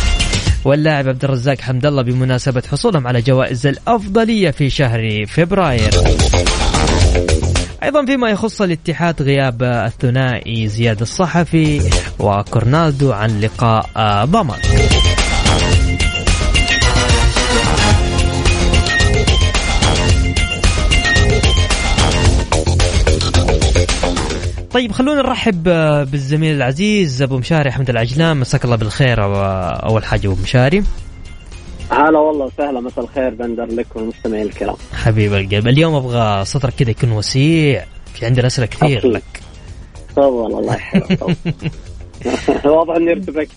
واللاعب 0.65 1.09
عبد 1.09 1.25
الرزاق 1.25 1.61
حمد 1.61 1.87
الله 1.87 2.03
بمناسبة 2.03 2.63
حصولهم 2.71 3.07
على 3.07 3.21
جوائز 3.21 3.67
الأفضلية 3.67 4.51
في 4.51 4.71
شهر 4.71 5.27
فبراير. 5.27 5.91
أيضا 7.83 8.05
فيما 8.05 8.31
يخص 8.31 8.63
الاتحاد 8.63 9.23
غياب 9.23 9.63
الثنائي 9.63 10.69
زياد 10.69 11.01
الصحفي 11.01 11.91
وكورونادو 12.19 13.13
عن 13.13 13.41
لقاء 13.41 13.91
آه، 13.97 14.25
ضمك 14.25 14.67
طيب 24.71 24.93
خلونا 24.93 25.23
نرحب 25.23 25.63
بالزميل 26.11 26.57
العزيز 26.57 27.23
أبو 27.23 27.39
مشاري 27.39 27.71
احمد 27.71 27.91
العجلان. 27.91 28.37
مساك 28.37 28.65
الله 28.65 28.77
بالخير. 28.77 29.17
أول 29.89 30.05
حاجة 30.05 30.27
أبو 30.27 30.43
مشاري. 30.43 30.83
هلا 31.91 32.19
والله 32.19 32.45
وسهلا. 32.45 32.81
مساء 32.81 33.05
الخير 33.05 33.35
بندر 33.35 33.67
لك 33.67 33.87
والمستمعين 33.97 34.47
الكرام. 34.47 34.77
حبيب 34.93 35.35
القلب. 35.35 35.69
اليوم 35.69 35.95
أبغى 35.95 36.45
سطرك 36.45 36.75
كذا 36.75 36.91
يكون 36.91 37.13
وسيع. 37.13 37.85
في 38.15 38.27
عندنا 38.27 38.47
أسئلة 38.47 38.67
كثير. 38.67 38.99
أصلي. 38.99 39.13
لك 39.13 39.41
تفضل 40.09 40.59
الله 40.59 40.75
يحفظك. 40.75 41.37
واضح 42.65 42.95
إني 42.97 43.13
ارتبكت 43.13 43.51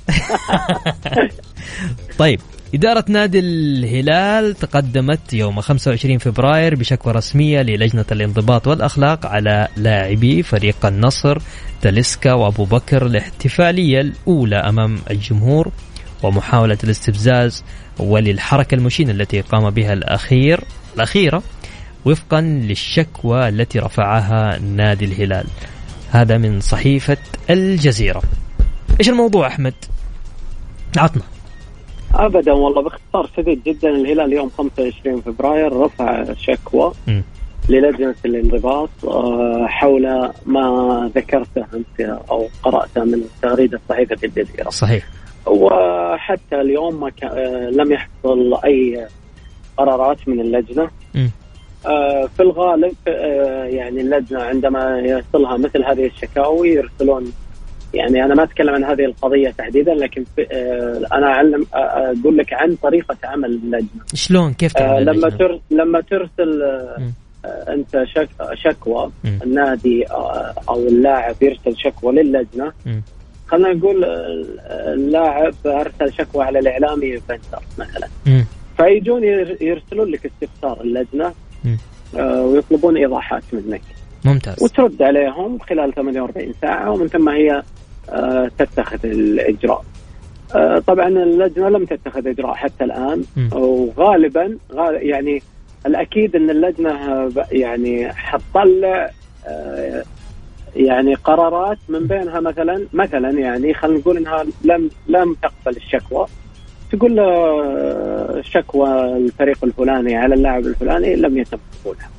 طيب 2.19 2.41
إدارة 2.73 3.05
نادي 3.07 3.39
الهلال 3.39 4.55
تقدمت 4.55 5.33
يوم 5.33 5.61
25 5.61 6.17
فبراير 6.17 6.75
بشكوى 6.75 7.13
رسمية 7.13 7.61
للجنة 7.61 8.05
الانضباط 8.11 8.67
والأخلاق 8.67 9.25
على 9.25 9.67
لاعبي 9.77 10.43
فريق 10.43 10.85
النصر 10.85 11.37
تلسكا 11.81 12.33
وأبو 12.33 12.65
بكر 12.65 13.05
الاحتفالية 13.05 14.01
الأولى 14.01 14.55
أمام 14.55 14.97
الجمهور 15.11 15.71
ومحاولة 16.23 16.77
الاستفزاز 16.83 17.63
وللحركة 17.99 18.75
المشينة 18.75 19.11
التي 19.11 19.41
قام 19.41 19.69
بها 19.69 19.93
الأخير 19.93 20.63
الأخيرة 20.95 21.43
وفقا 22.05 22.41
للشكوى 22.41 23.49
التي 23.49 23.79
رفعها 23.79 24.59
نادي 24.59 25.05
الهلال. 25.05 25.45
هذا 26.11 26.37
من 26.37 26.59
صحيفة 26.59 27.17
الجزيرة. 27.49 28.21
إيش 28.99 29.09
الموضوع 29.09 29.47
أحمد؟ 29.47 29.73
عطنا. 30.97 31.30
ابدا 32.15 32.53
والله 32.53 32.81
باختصار 32.81 33.29
شديد 33.37 33.63
جدا 33.63 33.89
الهلال 33.89 34.33
يوم 34.33 34.49
25 34.57 35.21
فبراير 35.21 35.73
رفع 35.77 36.33
شكوى 36.33 36.91
م. 37.07 37.21
للجنه 37.69 38.15
الانضباط 38.25 38.89
آه، 39.07 39.65
حول 39.67 40.31
ما 40.45 41.11
ذكرته 41.15 41.65
أنت 41.73 42.19
أو 42.31 42.47
قرأته 42.63 43.03
من 43.03 43.23
تغريده 43.41 43.79
صحيفه 43.89 44.17
الجزيرة. 44.23 44.69
صحيح. 44.69 45.07
وحتى 45.47 46.61
اليوم 46.61 46.99
ما 46.99 47.11
آه، 47.23 47.69
لم 47.69 47.91
يحصل 47.91 48.57
أي 48.65 49.07
قرارات 49.77 50.27
من 50.27 50.39
اللجنة. 50.39 50.89
م. 51.15 51.27
آه 51.85 52.29
في 52.37 52.43
الغالب 52.43 52.95
يعني 53.73 54.01
اللجنة 54.01 54.41
عندما 54.41 54.99
يصلها 54.99 55.57
مثل 55.57 55.83
هذه 55.83 56.05
الشكاوي 56.05 56.69
يرسلون 56.69 57.31
يعني 57.93 58.25
أنا 58.25 58.35
ما 58.35 58.43
أتكلم 58.43 58.73
عن 58.75 58.83
هذه 58.83 59.05
القضية 59.05 59.49
تحديدا 59.49 59.93
لكن 59.93 60.23
في 60.35 60.47
آه 60.51 61.17
أنا 61.17 61.27
أعلم 61.27 61.65
آه 61.75 62.13
أقول 62.21 62.37
لك 62.37 62.53
عن 62.53 62.75
طريقة 62.75 63.17
عمل 63.23 63.49
اللجنة. 63.49 64.01
شلون؟ 64.13 64.53
كيف 64.53 64.77
آه 64.77 64.99
لما 64.99 65.29
تر 65.29 65.59
لما 65.71 66.01
ترسل 66.01 66.61
آه 66.63 67.73
أنت 67.73 68.03
شك 68.15 68.29
شكوى 68.53 69.11
م. 69.23 69.27
النادي 69.43 70.03
أو 70.69 70.87
اللاعب 70.87 71.35
يرسل 71.41 71.77
شكوى 71.77 72.13
للجنة. 72.13 72.71
خلينا 73.47 73.73
نقول 73.73 74.03
اللاعب 74.71 75.53
أرسل 75.65 76.13
شكوى 76.13 76.43
على 76.43 76.59
الإعلامي 76.59 77.05
يوفنتوس 77.05 77.79
مثلا. 77.79 78.07
م. 78.25 78.41
فيجون 78.77 79.23
يرسلون 79.61 80.11
لك 80.11 80.25
استفسار 80.25 80.81
اللجنة 80.81 81.33
آه 82.17 82.41
ويطلبون 82.41 82.97
إيضاحات 82.97 83.43
منك. 83.53 83.81
ممتاز. 84.25 84.63
وترد 84.63 85.01
عليهم 85.01 85.59
خلال 85.59 85.93
48 85.93 86.53
ساعة 86.61 86.91
ومن 86.91 87.07
ثم 87.07 87.29
هي 87.29 87.63
تتخذ 88.57 89.05
الإجراء. 89.05 89.83
آه 90.55 90.79
طبعا 90.79 91.07
اللجنة 91.07 91.69
لم 91.69 91.85
تتخذ 91.85 92.27
إجراء 92.27 92.53
حتى 92.53 92.83
الآن. 92.83 93.23
وغالبا 93.53 94.57
غال 94.73 95.07
يعني 95.07 95.41
الأكيد 95.85 96.35
إن 96.35 96.49
اللجنة 96.49 97.31
يعني 97.51 98.13
حتطلع 98.13 99.11
آه 99.47 100.03
يعني 100.75 101.13
قرارات 101.13 101.77
من 101.89 102.07
بينها 102.07 102.39
مثلا 102.39 102.85
مثلا 102.93 103.29
يعني 103.39 103.73
خلينا 103.73 103.99
نقول 103.99 104.17
إنها 104.17 104.45
لم 104.63 104.89
لم 105.07 105.33
تقبل 105.33 105.77
الشكوى. 105.77 106.25
تقول 106.91 107.15
شكوى 108.43 109.17
الفريق 109.17 109.57
الفلاني 109.63 110.15
على 110.15 110.35
اللاعب 110.35 110.65
الفلاني 110.65 111.15
لم 111.15 111.37
يتم 111.37 111.57
قبولها. 111.83 112.09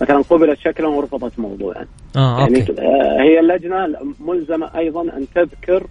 مثلا 0.00 0.22
قبلت 0.30 0.58
شكلا 0.58 0.88
ورفضت 0.88 1.38
موضوعا. 1.38 1.86
آه، 2.16 2.38
يعني 2.40 2.60
أوكي. 2.60 2.74
هي 3.20 3.40
اللجنة 3.40 3.96
ملزمة 4.20 4.70
أيضا 4.76 5.02
أن 5.02 5.26
تذكر 5.34 5.86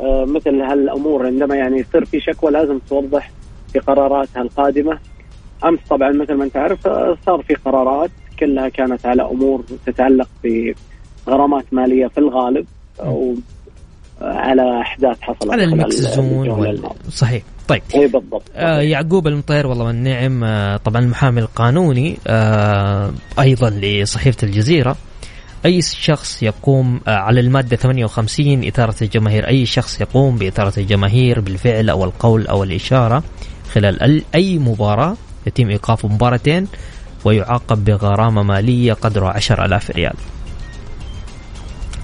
آه 0.00 0.24
مثل 0.24 0.60
هالأمور 0.60 1.26
عندما 1.26 1.56
يعني 1.56 1.78
يصير 1.78 2.04
في 2.04 2.20
شكوى 2.20 2.50
لازم 2.50 2.78
توضح 2.78 3.30
في 3.72 3.78
قراراتها 3.78 4.42
القادمة. 4.42 4.98
أمس 5.64 5.78
طبعا 5.90 6.10
مثل 6.10 6.34
ما 6.34 6.44
أنت 6.44 6.56
عارف 6.56 6.88
صار 7.26 7.42
في 7.42 7.54
قرارات 7.54 8.10
كلها 8.40 8.68
كانت 8.68 9.06
على 9.06 9.22
أمور 9.22 9.64
تتعلق 9.86 10.28
بغرامات 10.44 11.64
مالية 11.72 12.06
في 12.06 12.18
الغالب 12.18 12.66
أو 13.00 13.34
على 14.24 14.80
أحداث 14.80 15.20
حصلت 15.20 15.52
على 15.52 15.64
ال 15.64 15.69
mixed 15.69 15.94
zone 15.94 16.78
صحيح. 17.10 17.42
طيب. 17.68 17.82
اي 17.94 18.06
بالضبط. 18.06 18.42
آه 18.56 18.80
يعقوب 18.80 19.26
المطير 19.26 19.66
والله 19.66 19.84
والنعم. 19.84 20.44
آه 20.44 20.76
طبعا 20.76 21.02
المحامي 21.02 21.40
القانوني 21.40 22.16
آه 22.26 23.12
أيضا 23.40 23.70
لصحيفة 23.70 24.38
الجزيرة. 24.46 24.96
أي 25.66 25.82
شخص 25.82 26.42
يقوم 26.42 27.00
آه 27.08 27.10
على 27.10 27.40
المادة 27.40 27.76
58 27.76 28.64
إثارة 28.64 28.94
الجماهير. 29.02 29.48
أي 29.48 29.66
شخص 29.66 30.00
يقوم 30.00 30.36
بإثارة 30.36 30.72
الجماهير 30.78 31.40
بالفعل 31.40 31.90
أو 31.90 32.04
القول 32.04 32.46
أو 32.46 32.62
الإشارة 32.64 33.22
خلال 33.72 34.22
أي 34.34 34.58
مباراة. 34.58 35.16
يتم 35.46 35.70
ايقافه 35.70 36.08
مباراتين 36.08 36.68
ويعاقب 37.24 37.84
بغرامة 37.84 38.42
مالية 38.42 38.92
قدرها 38.92 39.28
10000 39.28 39.90
ريال. 39.90 40.14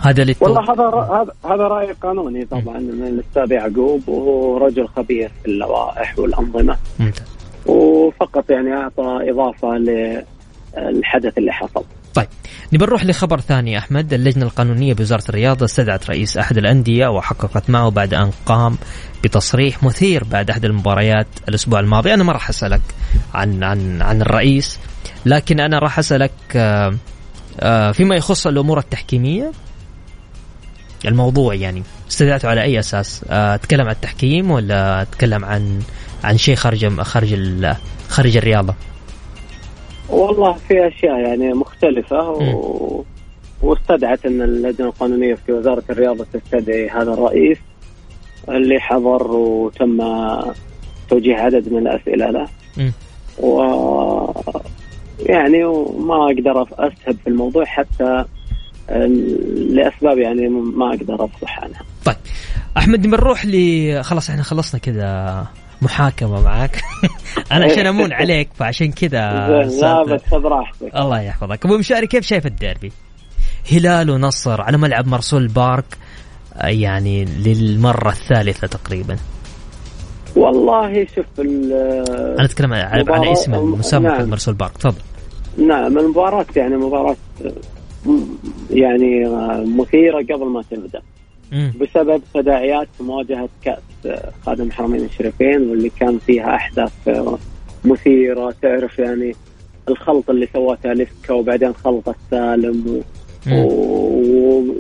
هذا 0.03 0.25
للتو... 0.25 0.45
والله 0.45 0.73
هذا 0.73 0.85
هذا 0.85 1.55
هذا 1.55 1.63
رأي 1.63 1.93
قانوني 1.93 2.45
طبعا 2.45 2.79
من 2.79 3.07
الاستاذ 3.07 3.53
يعقوب 3.53 4.09
وهو 4.09 4.59
رجل 4.59 4.89
خبير 4.89 5.31
في 5.43 5.49
اللوائح 5.51 6.19
والأنظمة. 6.19 6.77
ممتاز. 6.99 7.27
وفقط 7.67 8.51
يعني 8.51 8.73
أعطى 8.73 9.31
إضافة 9.31 9.69
للحدث 9.69 11.39
اللي 11.39 11.53
حصل. 11.53 11.85
طيب 12.15 12.27
نبي 12.73 12.85
نروح 12.85 13.05
لخبر 13.05 13.41
ثاني 13.41 13.79
أحمد. 13.79 14.13
اللجنة 14.13 14.45
القانونية 14.45 14.95
بوزارة 14.95 15.25
الرياضة 15.29 15.65
استدعت 15.65 16.11
رئيس 16.11 16.37
أحد 16.37 16.59
الأندية 16.59 17.09
وحققت 17.09 17.71
معه 17.71 17.91
بعد 17.91 18.15
أن 18.15 18.31
قام 18.47 18.77
بتصريح 19.25 19.83
مثير 19.83 20.25
بعد 20.25 20.51
أحد 20.51 20.65
المباريات 20.65 21.27
الأسبوع 21.49 21.81
الماضي. 21.81 22.15
أنا 22.15 22.25
ما 22.25 22.33
راح 22.33 22.49
أسألك 22.49 22.83
عن 23.35 23.65
عن 23.65 24.03
عن 24.03 24.23
الرئيس 24.23 24.79
لكن 25.27 25.61
أنا 25.61 25.79
راح 25.79 25.99
أسألك 25.99 26.31
فيما 27.93 28.17
يخص 28.17 28.47
الأمور 28.47 28.79
التحكيمية. 28.79 29.53
الموضوع 31.05 31.55
يعني 31.55 31.83
استدعته 32.11 32.49
على 32.49 32.63
أي 32.63 32.79
أساس؟ 32.79 33.25
أتكلم 33.31 33.87
عن 33.87 33.91
التحكيم 33.91 34.51
ولا 34.51 35.03
أتكلم 35.03 35.45
عن 35.45 35.81
عن 36.25 36.37
شيء 36.37 36.55
خارج 36.55 37.01
خارج 37.01 37.67
خارج 38.09 38.37
الرياضة؟ 38.37 38.75
والله 40.09 40.53
في 40.53 40.89
أشياء 40.89 41.19
يعني 41.19 41.53
مختلفة 41.53 42.31
و... 42.31 43.05
واستدعت 43.63 44.27
أن 44.27 44.43
اللجنة 44.43 44.87
القانونية 44.87 45.35
في 45.35 45.53
وزارة 45.53 45.83
الرياضة 45.91 46.27
تستدعي 46.33 46.89
هذا 46.89 47.13
الرئيس 47.13 47.59
اللي 48.49 48.81
حضر 48.81 49.33
وتم 49.33 49.99
توجيه 51.11 51.35
عدد 51.35 51.73
من 51.73 51.87
الأسئلة 51.87 52.31
له. 52.31 52.49
م. 52.77 52.91
و 53.39 53.61
يعني 55.19 55.65
ما 55.99 56.25
أقدر 56.25 56.63
أسهب 56.63 57.17
في 57.25 57.27
الموضوع 57.27 57.65
حتى 57.65 58.25
لأسباب 59.71 60.19
يعني 60.19 60.49
ما 60.49 60.89
أقدر 60.89 61.25
افصح 61.25 61.59
عنها. 61.59 61.81
طيب 62.05 62.17
أحمد 62.77 63.03
بنروح 63.03 63.47
ل 63.47 64.05
خلاص 64.05 64.31
إحنا 64.31 64.43
خلصنا 64.43 64.81
كذا 64.81 65.47
محاكمة 65.83 66.43
معك 66.43 66.83
أنا 67.53 67.65
عشان 67.65 67.87
أمون 67.87 68.13
عليك 68.13 68.49
فعشان 68.55 68.93
كذا 68.93 69.31
لا 69.83 70.03
بس 70.03 70.23
خذ 70.31 70.43
راحتك 70.43 70.97
الله 70.97 71.21
يحفظك 71.21 71.67
أبو 71.67 71.79
مشاري 71.79 72.07
كيف 72.07 72.25
شايف 72.25 72.47
الديربي؟ 72.47 72.93
هلال 73.73 74.11
ونصر 74.11 74.61
على 74.61 74.77
ملعب 74.77 75.07
مرسول 75.07 75.49
بارك 75.49 75.85
يعني 76.65 77.25
للمرة 77.25 78.09
الثالثة 78.09 78.67
تقريبا 78.67 79.17
والله 80.37 81.07
شوف 81.15 81.27
أنا 81.41 82.45
أتكلم 82.45 82.73
عن, 82.73 83.05
عن 83.09 83.29
اسم 83.29 83.55
المسابقة 83.55 84.19
نعم. 84.19 84.31
مرسول 84.31 84.55
بارك 84.55 84.77
تفضل 84.77 85.03
نعم 85.59 85.99
المباراة 85.99 86.47
يعني 86.57 86.77
مباراة 86.77 87.17
يعني 88.71 89.29
مثيرة 89.65 90.19
قبل 90.19 90.47
ما 90.47 90.63
تبدأ. 90.71 91.03
بسبب 91.81 92.23
تداعيات 92.35 92.89
مواجهة 93.01 93.49
كأس 93.65 94.19
خادم 94.47 94.65
الحرمين 94.65 95.05
الشريفين 95.05 95.71
واللي 95.71 95.91
كان 96.01 96.19
فيها 96.19 96.55
أحداث 96.55 96.93
مثيرة 97.85 98.55
تعرف 98.63 98.99
يعني 98.99 99.35
الخلط 99.89 100.31
اللي 100.31 100.49
سواه 100.53 100.79
تاليسكا 100.83 101.35
وبعدين 101.35 101.73
خلط 101.73 102.09
السالم 102.09 103.03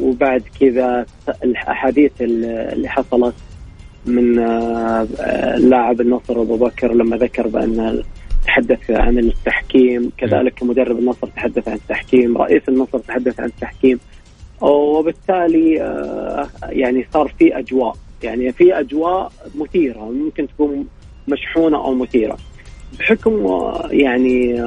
وبعد 0.02 0.42
كذا 0.60 1.06
الأحاديث 1.44 2.12
اللي 2.20 2.88
حصلت 2.88 3.34
من 4.06 4.34
لاعب 5.56 6.00
النصر 6.00 6.42
أبو 6.42 6.56
بكر 6.56 6.92
لما 6.92 7.16
ذكر 7.16 7.46
بأن 7.46 8.02
تحدث 8.46 8.90
عن 8.90 9.18
التحكيم 9.18 10.12
كذلك 10.18 10.62
مدرب 10.62 10.98
النصر 10.98 11.26
تحدث 11.26 11.68
عن 11.68 11.74
التحكيم 11.74 12.38
رئيس 12.38 12.62
النصر 12.68 12.98
تحدث 12.98 13.40
عن 13.40 13.46
التحكيم. 13.46 14.00
وبالتالي 14.60 15.74
يعني 16.68 17.06
صار 17.12 17.34
في 17.38 17.58
أجواء. 17.58 17.96
يعني 18.22 18.52
في 18.52 18.80
أجواء 18.80 19.32
مثيرة 19.54 20.10
ممكن 20.10 20.46
تكون 20.46 20.86
مشحونة 21.28 21.84
أو 21.84 21.94
مثيرة. 21.94 22.36
بحكم 22.98 23.46
يعني 23.90 24.62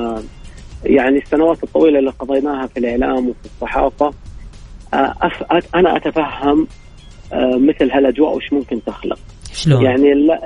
يعني 0.86 1.18
السنوات 1.18 1.64
الطويلة 1.64 2.00
اللي 2.00 2.12
قضيناها 2.12 2.68
في 2.68 2.80
الإعلام 2.80 3.30
وفي 3.30 3.46
الصحافة 3.46 4.14
أنا 5.76 5.98
أتفهم 5.98 6.68
مثل 7.56 7.92
هالأجواء 7.92 8.36
وش 8.36 8.54
ممكن 8.54 8.84
تخلق. 8.84 9.20
شلون؟ 9.54 9.86
يعني 9.86 10.14
لا 10.14 10.38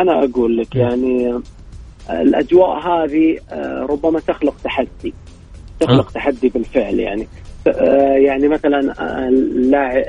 أنا 0.00 0.24
أقول 0.24 0.56
لك 0.56 0.76
يعني 0.76 1.40
الأجواء 2.10 2.78
هذه 2.78 3.38
ربما 3.90 4.20
تخلق 4.20 4.54
تحدي 4.64 5.14
تخلق 5.80 6.10
تحدي 6.10 6.48
بالفعل 6.48 7.00
يعني 7.00 7.28
يعني 8.26 8.48
مثلا 8.48 8.94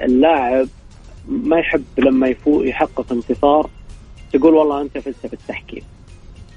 اللاعب 0.06 0.68
ما 1.28 1.60
يحب 1.60 1.84
لما 1.98 2.28
يفوق 2.28 2.68
يحقق 2.68 3.06
انتصار 3.12 3.70
تقول 4.34 4.54
والله 4.54 4.82
أنت 4.82 4.98
فزت 4.98 5.26
بالتحكيم 5.32 5.84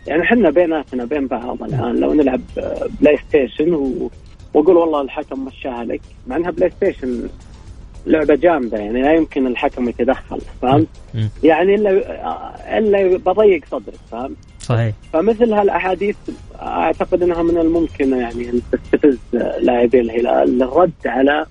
يعني 0.06 0.22
إحنا 0.22 0.50
بيناتنا 0.50 1.04
بين 1.04 1.26
بعض 1.26 1.62
الآن 1.62 1.96
لو 1.96 2.12
نلعب 2.12 2.40
PlayStation 3.00 3.74
و... 3.74 4.10
وأقول 4.54 4.76
والله 4.76 5.00
الحكم 5.00 5.44
مشاها 5.44 5.84
لك 5.84 6.00
مع 6.26 6.36
إنها 6.36 6.50
PlayStation 6.50 7.28
لعبة 8.06 8.34
جامدة 8.34 8.78
يعني 8.78 9.02
لا 9.02 9.12
يمكن 9.12 9.46
الحكم 9.46 9.88
يتدخل 9.88 10.38
فهمت؟ 10.62 10.88
يعني 11.44 11.74
الا 11.74 11.90
إلا 12.78 13.16
بضيق 13.16 13.64
صدرك 13.70 13.98
فهمت؟ 14.10 14.36
صحيح. 14.62 14.94
فمثل 15.12 15.52
هالأحاديث 15.52 16.16
أعتقد 16.62 17.22
أنها 17.22 17.42
من 17.42 17.58
الممكن 17.58 18.12
يعني 18.12 18.50
أن 18.50 18.60
تستفز 18.72 19.18
لاعبي 19.60 20.00
الهلال 20.00 20.58
للرد 20.58 20.92
على 21.06 21.46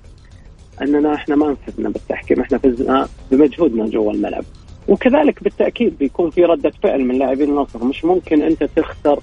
أننا 0.82 1.16
إحنا 1.16 1.36
ما 1.36 1.56
فزنا 1.68 1.90
بالتحكيم 1.90 2.42
إحنا 2.42 2.58
فزنا 2.58 3.08
بمجهودنا 3.32 3.86
جوا 3.86 4.12
الملعب. 4.12 4.44
وكذلك 4.88 5.44
بالتأكيد 5.44 5.98
بيكون 5.98 6.30
في 6.30 6.46
ردة 6.46 6.72
فعل 6.84 7.06
من 7.06 7.16
لاعبين 7.16 7.50
النصر 7.50 7.84
مش 7.84 8.06
ممكن 8.06 8.42
أنت 8.42 8.64
تخسر 8.64 9.20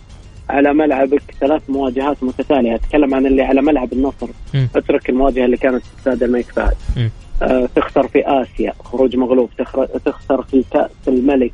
على 0.48 0.74
ملعبك 0.74 1.22
ثلاث 1.40 1.62
مواجهات 1.68 2.22
متتالية. 2.22 2.74
أتكلم 2.74 3.14
عن 3.14 3.26
اللي 3.26 3.42
على 3.42 3.62
ملعب 3.62 3.92
النصر. 3.92 4.26
م. 4.54 4.66
أترك 4.76 5.10
المواجهة 5.10 5.44
اللي 5.44 5.56
كانت 5.56 5.84
في 5.84 5.98
استاد 5.98 6.22
الملك 6.22 6.44
فهد. 6.44 6.76
آه 7.42 7.68
تخسر 7.76 8.08
في 8.08 8.22
آسيا 8.26 8.72
خروج 8.84 9.16
مغلوب. 9.16 9.50
تخسر 10.04 10.42
في 10.42 10.64
كاس 10.70 10.90
الملك. 11.08 11.52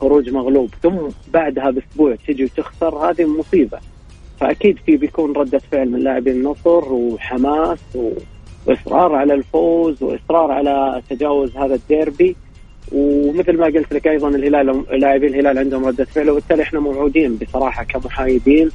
خروج 0.00 0.30
مغلوب 0.30 0.70
ثم 0.82 0.96
بعدها 1.34 1.70
بأسبوع 1.70 2.16
تجي 2.28 2.44
وتخسر 2.44 2.94
هذه 2.94 3.24
مصيبة. 3.24 3.78
فأكيد 4.40 4.78
في 4.86 4.96
بيكون 4.96 5.32
ردة 5.32 5.58
فعل 5.58 5.88
من 5.88 5.98
لاعبين 5.98 6.36
النصر 6.36 6.92
وحماس 6.92 7.78
و... 7.94 8.10
وإصرار 8.66 9.14
على 9.14 9.34
الفوز 9.34 10.02
وإصرار 10.02 10.50
على 10.52 11.02
تجاوز 11.10 11.56
هذا 11.56 11.74
الديربي. 11.74 12.36
ومثل 12.92 13.58
ما 13.58 13.64
قلت 13.64 13.92
لك 13.92 14.06
أيضا 14.06 14.28
الهلال 14.28 14.84
لاعبي 15.00 15.26
الهلال 15.26 15.58
عندهم 15.58 15.84
ردة 15.84 16.04
فعل 16.04 16.30
وبالتالي 16.30 16.62
إحنا 16.62 16.80
موعودين 16.80 17.36
بصراحة 17.36 17.84
كمحايدين 17.84 18.70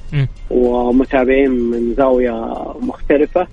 ومتابعين 0.49 1.51
من 1.51 1.93
زاوية 1.97 2.55
مختلفة. 2.79 3.47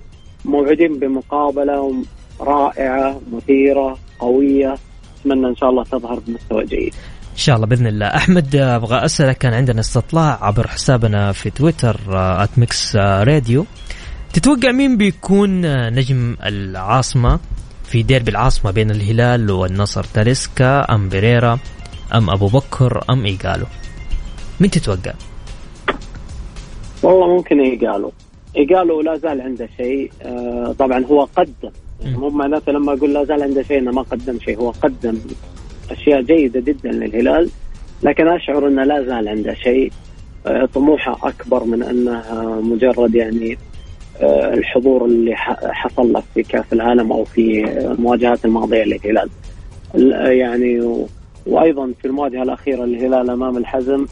موعودين 0.45 0.99
بمقابلة 0.99 2.03
رائعة 2.41 3.21
مثيرة 3.33 3.97
قوية. 4.19 4.75
أتمنى 5.21 5.47
إن 5.47 5.55
شاء 5.55 5.69
الله 5.69 5.83
تظهر 5.83 6.19
بمستوى 6.27 6.65
جيد. 6.65 6.93
إن 7.39 7.43
شاء 7.43 7.55
الله 7.55 7.67
بإذن 7.67 7.87
الله. 7.87 8.07
أحمد 8.07 8.55
أبغى 8.55 9.05
أسألك 9.05 9.37
كان 9.37 9.53
عندنا 9.53 9.79
استطلاع 9.79 10.45
عبر 10.45 10.67
حسابنا 10.67 11.31
في 11.31 11.49
تويتر 11.49 11.99
@ميكس 12.57 12.95
راديو. 12.95 13.65
تتوقع 14.33 14.71
مين 14.71 14.97
بيكون 14.97 15.61
نجم 15.93 16.35
العاصمة 16.45 17.39
في 17.83 18.03
ديربي 18.03 18.31
العاصمة 18.31 18.71
بين 18.71 18.91
الهلال 18.91 19.51
والنصر؟ 19.51 20.03
تاليسكا 20.03 20.95
أم 20.95 21.09
بيريرا 21.09 21.59
أم 22.15 22.29
أبو 22.29 22.47
بكر 22.47 23.03
أم 23.09 23.25
إيجالو 23.25 23.65
مين 24.59 24.69
تتوقع؟ 24.69 25.13
والله 27.03 27.35
ممكن 27.35 27.59
إيجالو 27.61 28.11
إيجالو 28.57 29.01
لا 29.01 29.17
زال 29.17 29.41
عنده 29.41 29.69
شيء 29.77 30.11
آه 30.21 30.75
طبعا 30.79 31.05
هو 31.05 31.27
قدم. 31.37 31.71
يعني 32.01 32.17
مو 32.17 32.29
معناته 32.29 32.71
لما 32.71 32.93
أقول 32.93 33.13
لا 33.13 33.23
زال 33.23 33.43
عنده 33.43 33.63
شيء 33.63 33.79
إنه 33.79 33.91
ما 33.91 34.01
قدم 34.01 34.39
شيء 34.39 34.57
هو 34.59 34.71
قدم. 34.71 35.17
أشياء 35.91 36.21
جيدة 36.21 36.59
جدا 36.59 36.91
للهلال 36.91 37.49
لكن 38.03 38.27
أشعر 38.27 38.67
أنه 38.67 38.83
لا 38.83 39.03
زال 39.03 39.27
عنده 39.27 39.53
شيء 39.53 39.91
آه 40.47 40.65
طموحه 40.65 41.17
أكبر 41.29 41.63
من 41.63 41.83
أنه 41.83 42.23
مجرد 42.61 43.15
يعني 43.15 43.57
آه، 44.21 44.53
الحضور 44.53 45.05
اللي 45.05 45.35
حصل 45.63 46.13
له 46.13 46.23
في 46.33 46.43
كأس 46.43 46.65
العالم 46.73 47.11
أو 47.11 47.23
في 47.23 47.63
المواجهات 47.91 48.45
الماضية 48.45 48.83
للهلال. 48.83 49.29
يعني 50.39 50.97
وأيضا 51.45 51.91
في 52.01 52.07
المواجهة 52.07 52.43
الأخيرة 52.43 52.85
للهلال 52.85 53.29
أمام 53.29 53.57
الحزم 53.57 54.05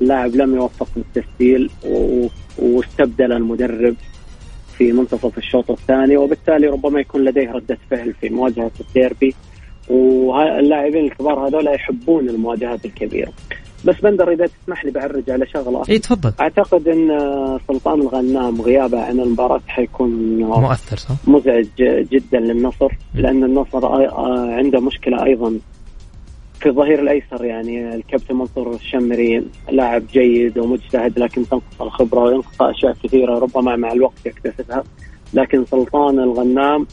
اللاعب 0.00 0.34
لم 0.34 0.54
يوفق 0.54 0.86
في 0.86 0.96
التسجيل 0.96 1.70
واستبدل 2.58 3.32
المدرب 3.32 3.94
في 4.78 4.92
منتصف 4.92 5.38
الشوط 5.38 5.70
الثاني 5.70 6.16
وبالتالي 6.16 6.66
ربما 6.66 7.00
يكون 7.00 7.24
لديه 7.24 7.52
ردة 7.52 7.78
فعل 7.90 8.12
في 8.20 8.28
مواجهة 8.28 8.70
الديربي. 8.80 9.34
واللاعبين 9.88 11.04
الكبار 11.04 11.48
هذول 11.48 11.66
يحبون 11.66 12.28
المواجهات 12.28 12.84
الكبيرة. 12.84 13.32
بس 13.84 14.00
بندر 14.00 14.32
إذا 14.32 14.46
تسمح 14.46 14.84
لي 14.84 14.90
بعرج 14.90 15.30
على 15.30 15.46
شغلة. 15.46 15.82
إي 15.88 15.98
تفضل. 15.98 16.32
أعتقد 16.40 16.88
إن 16.88 17.08
سلطان 17.68 18.00
الغنام 18.00 18.62
غيابه 18.62 19.02
عن 19.02 19.20
المباراة 19.20 19.60
حيكون 19.66 20.38
مؤثر 20.38 20.96
صح؟ 20.96 21.14
مزعج 21.26 21.66
جدا 22.12 22.40
للنصر 22.40 22.92
لأن 23.14 23.44
النصر 23.44 23.86
عنده 24.58 24.80
مشكلة 24.80 25.24
أيضا 25.24 25.58
في 26.60 26.68
الظهير 26.68 27.00
الأيسر 27.00 27.44
يعني 27.44 27.94
الكابتن 27.94 28.34
منصور 28.36 28.74
الشمري 28.74 29.44
لاعب 29.70 30.02
جيد 30.12 30.58
ومجتهد 30.58 31.18
لكن 31.18 31.48
تنقص 31.48 31.80
الخبرة 31.80 32.20
وينقص 32.20 32.62
أشياء 32.62 32.96
كثيرة 33.04 33.38
ربما 33.38 33.76
مع 33.76 33.92
الوقت 33.92 34.26
يكتسبها. 34.26 34.84
لكن 35.34 35.64
سلطان 35.64 36.18
الغنام 36.18 36.80
آه، 36.80 36.86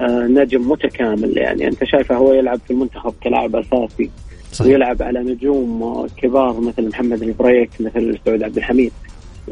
نجم 0.00 0.70
متكامل 0.70 1.38
يعني. 1.38 1.66
أنت 1.68 1.84
شايفه 1.84 2.14
هو 2.16 2.32
يلعب 2.32 2.60
في 2.66 2.70
المنتخب 2.70 3.14
كلاعب 3.22 3.56
أساسي 3.56 4.10
صحيح. 4.52 4.70
ويلعب 4.72 5.02
على 5.02 5.20
نجوم 5.20 6.06
كبار 6.16 6.60
مثل 6.60 6.88
محمد 6.88 7.22
البريك 7.22 7.70
مثل 7.80 8.18
سعود 8.24 8.42
عبد 8.42 8.56
الحميد. 8.56 8.92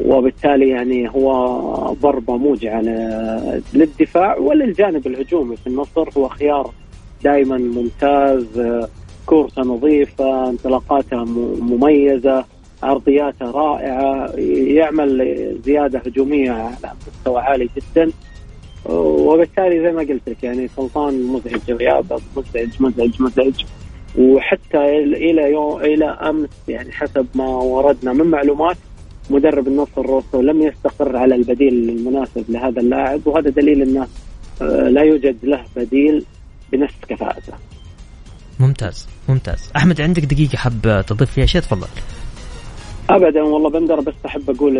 وبالتالي 0.05 0.69
يعني 0.69 1.09
هو 1.09 1.93
ضربة 1.93 2.37
موجعة 2.37 2.81
للدفاع 3.73 4.37
وللجانب 4.37 5.07
الهجومي. 5.07 5.55
في 5.55 5.67
النصر 5.67 6.09
هو 6.17 6.27
خيار 6.27 6.71
دائما 7.23 7.57
ممتاز 7.57 8.45
كورته 9.25 9.61
نظيفة 9.61 10.49
انطلاقاته 10.49 11.23
مميزة 11.61 12.45
عرضياته 12.83 13.51
رائعة 13.51 14.31
يعمل 14.67 15.37
زيادة 15.65 15.99
هجومية 16.05 16.51
على 16.51 16.75
مستوى 17.07 17.41
عالي 17.41 17.69
جدا. 17.77 18.11
وبالتالي 18.85 19.81
زي 19.81 19.91
ما 19.91 19.99
قلت 19.99 20.29
لك 20.29 20.43
يعني 20.43 20.67
سلطان 20.67 21.23
مزعج 21.23 21.71
غيابه 21.71 22.21
مزعج 22.37 22.69
مزعج 22.79 23.21
مزعج. 23.21 23.63
وحتى 24.17 24.77
إلى 24.97 25.51
يوم 25.51 25.81
إلى 25.81 26.05
أمس 26.05 26.49
يعني 26.67 26.91
حسب 26.91 27.27
ما 27.35 27.47
وردنا 27.47 28.13
من 28.13 28.25
معلومات 28.25 28.77
مدرب 29.29 29.67
النصر 29.67 30.05
روسو 30.05 30.41
لم 30.41 30.61
يستقر 30.61 31.17
على 31.17 31.35
البديل 31.35 31.89
المناسب 31.89 32.45
لهذا 32.49 32.81
اللاعب 32.81 33.27
وهذا 33.27 33.49
دليل 33.49 33.81
أنه 33.81 34.07
آه، 34.61 34.89
لا 34.89 35.01
يوجد 35.01 35.37
له 35.43 35.65
بديل 35.75 36.25
بنفس 36.71 36.95
كفاءته. 37.09 37.53
ممتاز 38.59 39.07
ممتاز. 39.29 39.71
أحمد 39.75 40.01
عندك 40.01 40.25
دقيقة 40.25 40.57
حاب 40.57 41.05
تضيف 41.07 41.31
فيها 41.31 41.45
شيء؟ 41.45 41.61
تفضل. 41.61 41.87
ابدا 43.09 43.41
والله 43.43 43.69
بندر 43.69 43.99
بس 43.99 44.13
أحب 44.25 44.49
أقول 44.49 44.75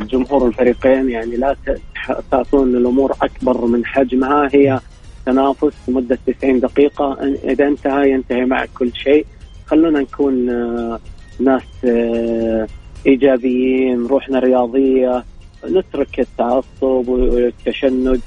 لجمهور 0.00 0.46
الفريقين 0.46 1.10
يعني 1.10 1.36
لا 1.36 1.56
تعطون 2.30 2.76
الأمور 2.76 3.12
أكبر 3.22 3.66
من 3.66 3.84
حجمها. 3.84 4.48
هي 4.52 4.80
تنافس 5.26 5.72
لمدة 5.88 6.18
90 6.26 6.60
دقيقة. 6.60 7.18
إذا 7.44 7.68
انتهى 7.68 8.10
ينتهي 8.10 8.44
معك 8.44 8.70
كل 8.78 8.90
شيء. 8.94 9.26
خلونا 9.66 10.00
نكون 10.00 10.50
آه، 10.50 11.00
ناس 11.40 11.62
آه، 11.84 12.66
إيجابيين 13.06 14.06
روحنا 14.06 14.38
رياضية 14.38 15.24
نترك 15.64 16.20
التعصب 16.20 17.08
والتشنج. 17.08 18.20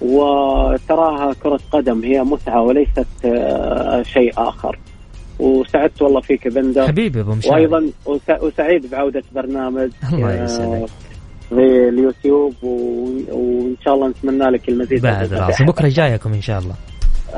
وتراها 0.00 1.32
كرة 1.42 1.60
قدم 1.72 2.04
هي 2.04 2.24
متعة 2.24 2.62
وليست 2.62 3.06
آه، 3.24 4.02
شيء 4.02 4.32
آخر. 4.36 4.78
وسعدت 5.42 6.02
والله 6.02 6.20
فيك 6.20 6.48
بندر. 6.48 6.86
حبيبي 6.86 7.20
أبو 7.20 7.34
مشاهد 7.34 7.52
وأيضا 7.52 7.90
وسعيد 8.42 8.90
بعودة 8.90 9.22
برنامج 9.34 9.90
الله 10.12 10.44
يسعدك. 10.44 10.88
في 11.48 11.88
اليوتيوب 11.88 12.54
وإن 12.62 13.76
شاء 13.84 13.94
الله 13.94 14.08
نتمنى 14.08 14.44
لك 14.50 14.68
المزيد 14.68 15.02
بعد 15.02 15.32
راسي 15.34 15.64
بكرة 15.64 15.88
جايكم 15.88 16.32
إن 16.32 16.40
شاء 16.40 16.58
الله. 16.58 16.74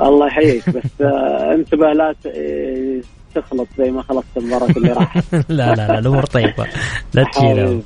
الله 0.09 0.27
يحييك 0.27 0.71
بس 0.77 0.91
آه، 1.01 1.55
انتبه 1.55 1.87
لا 1.93 2.15
آه، 2.27 3.01
تخلط 3.35 3.69
زي 3.79 3.91
ما 3.91 4.03
خلصت 4.03 4.27
المباراة 4.37 4.71
اللي 4.77 4.93
راحت. 4.93 5.25
لا 5.49 5.75
لا 5.75 5.75
لا 5.75 5.99
الأمور 5.99 6.27
طيبة. 6.27 6.67
لا 7.15 7.25
تشيل 7.35 7.81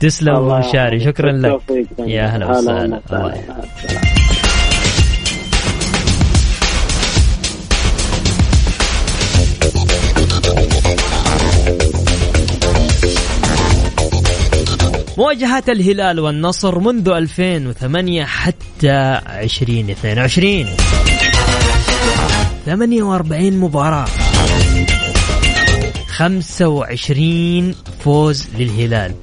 تسلم 0.00 0.58
مشاري 0.58 1.00
شكرا 1.00 1.32
لك. 1.32 1.60
يا 1.98 2.26
هلا 2.26 2.50
وسهلا. 2.50 3.00
الله 3.12 3.34
مواجهات 15.18 15.68
الهلال 15.68 16.20
والنصر 16.20 16.78
منذ 16.78 17.08
2008 17.08 18.24
حتى 18.24 19.20
2022 19.28 20.66
48 22.66 23.60
مباراة. 23.60 24.06
25 26.06 27.74
فوز 28.04 28.46
للهلال. 28.58 29.14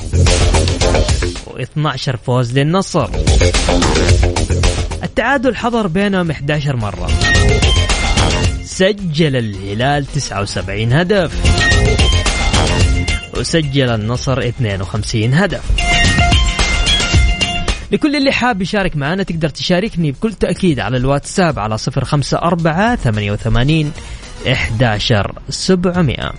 و12 1.47 2.15
فوز 2.25 2.59
للنصر. 2.59 3.09
التعادل 5.03 5.55
حضر 5.55 5.87
بينهم 5.87 6.31
11 6.31 6.75
مرة. 6.75 7.07
سجل 8.63 9.35
الهلال 9.35 10.05
79 10.05 10.93
هدف. 10.93 11.31
وسجل 13.41 13.89
النصر 13.89 14.39
52 14.47 15.33
هدف. 15.33 15.61
لكل 17.91 18.15
اللي 18.15 18.31
حاب 18.31 18.61
يشارك 18.61 18.97
معنا 18.97 19.23
تقدر 19.23 19.49
تشاركني 19.49 20.11
بكل 20.11 20.33
تأكيد 20.33 20.79
على 20.79 20.97
الواتساب 20.97 21.59
على 21.59 21.77
054 21.97 22.95
88 22.95 23.91
11 24.47 25.33
700 25.49 26.31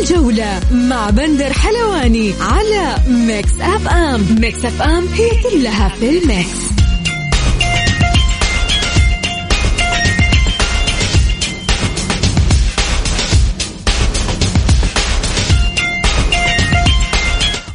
الجولة 0.00 0.60
مع 0.72 1.10
بندر 1.10 1.52
حلواني 1.52 2.34
على 2.40 2.96
Mix 3.08 3.60
FM. 3.60 4.26
Mix 4.40 4.64
FM 4.64 5.06
هي 5.14 5.30
كلها 5.42 5.88
في 5.88 6.10
ال 6.10 6.20
mix. 6.20 6.61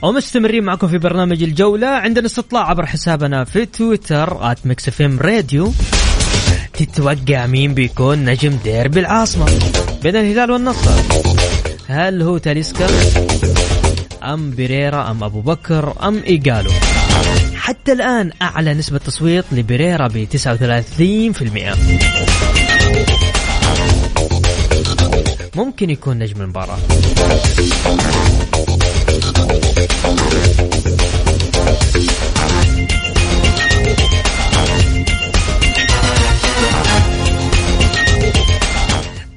ومستمرين 0.01 0.63
معكم 0.63 0.87
في 0.87 0.97
برنامج 0.97 1.43
الجولة. 1.43 1.87
عندنا 1.87 2.25
استطلاع 2.25 2.69
عبر 2.69 2.85
حسابنا 2.85 3.43
في 3.43 3.65
تويتر 3.65 4.51
آت 4.51 4.59
إم 5.01 5.19
راديو. 5.19 5.73
تتوقع 6.73 7.45
مين 7.45 7.73
بيكون 7.73 8.25
نجم 8.25 8.57
ديربي 8.63 8.99
العاصمة؟ 8.99 9.45
بين 10.03 10.15
الهلال 10.15 10.51
والنصر. 10.51 10.91
هل 11.87 12.21
هو 12.21 12.37
تاليسكا؟ 12.37 12.87
أم 14.23 14.51
بيريرا؟ 14.51 15.11
أم 15.11 15.23
أبو 15.23 15.41
بكر؟ 15.41 15.93
أم 16.07 16.23
إيجالو؟ 16.27 16.71
حتى 17.55 17.91
الآن 17.91 18.31
أعلى 18.41 18.73
نسبة 18.73 18.97
تصويت 18.97 19.45
لبيريرا 19.51 20.07
ب 20.07 20.27
39% 20.31 21.77
ممكن 25.55 25.89
يكون 25.89 26.19
نجم 26.19 26.41
المباراة. 26.41 26.77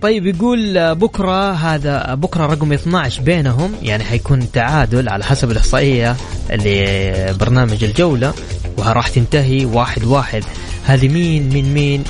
طيب 0.02 0.26
يقول 0.26 0.94
بكرة 0.94 1.52
هذا 1.52 2.14
بكرة 2.14 2.46
رقم 2.46 2.72
12 2.72 3.22
بينهم 3.22 3.74
يعني 3.82 4.04
حيكون 4.04 4.52
تعادل 4.52 5.08
على 5.08 5.24
حسب 5.24 5.50
الإحصائية 5.50 6.16
لبرنامج 6.50 7.84
الجولة 7.84 8.32
وراح 8.76 9.08
تنتهي 9.08 9.64
واحد 9.64 10.04
واحد. 10.04 10.44
هذه 10.84 11.08
مين 11.08 11.48
من 11.54 11.74
مين؟ 11.74 12.04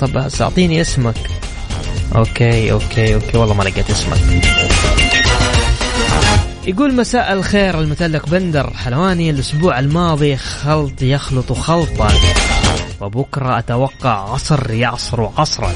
طب 0.00 0.28
أعطيني 0.40 0.80
اسمك. 0.80 1.14
okay 2.16 2.72
okay 2.72 3.14
okay 3.14 3.38
والله 3.38 3.54
ما 3.54 3.62
لقيت 3.62 3.90
اسمك. 3.90 4.18
يقول 6.66 6.94
مساء 6.94 7.32
الخير 7.32 7.80
المتألق 7.80 8.28
بندر 8.28 8.70
حلواني. 8.70 9.30
الأسبوع 9.30 9.78
الماضي 9.78 10.36
خلط 10.36 11.02
يخلط 11.02 11.52
خلطا 11.52 12.08
وبكرة 13.00 13.58
أتوقع 13.58 14.32
عصر 14.32 14.70
يعصر 14.70 15.28
عصرا. 15.38 15.72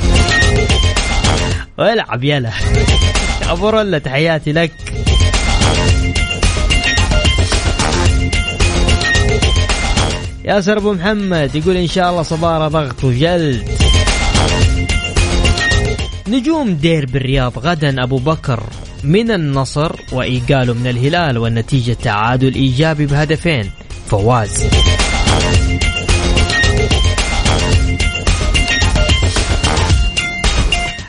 والعب 1.79 2.25
يلا. 2.25 2.51
أبو 3.43 3.69
رولا 3.69 3.99
تحياتي 3.99 4.53
لك. 4.53 4.73
ياسر 10.45 10.79
أبو 10.79 10.93
محمد 10.93 11.55
يقول 11.55 11.77
إن 11.77 11.87
شاء 11.87 12.11
الله 12.11 12.23
صبارة 12.23 12.69
ضغط 12.69 13.05
وجلد. 13.05 13.69
نجوم 16.29 16.71
دير 16.75 17.07
بالرياض 17.07 17.59
غدا 17.59 18.03
أبو 18.03 18.19
بكر. 18.19 18.63
من 19.05 19.31
النصر 19.31 19.97
وايقاله 20.13 20.75
من 20.75 20.87
الهلال 20.87 21.39
والنتيجة 21.39 21.97
تعادل 22.03 22.55
إيجابي 22.55 23.07
بهدفين. 23.07 23.71
فواز. 24.07 24.65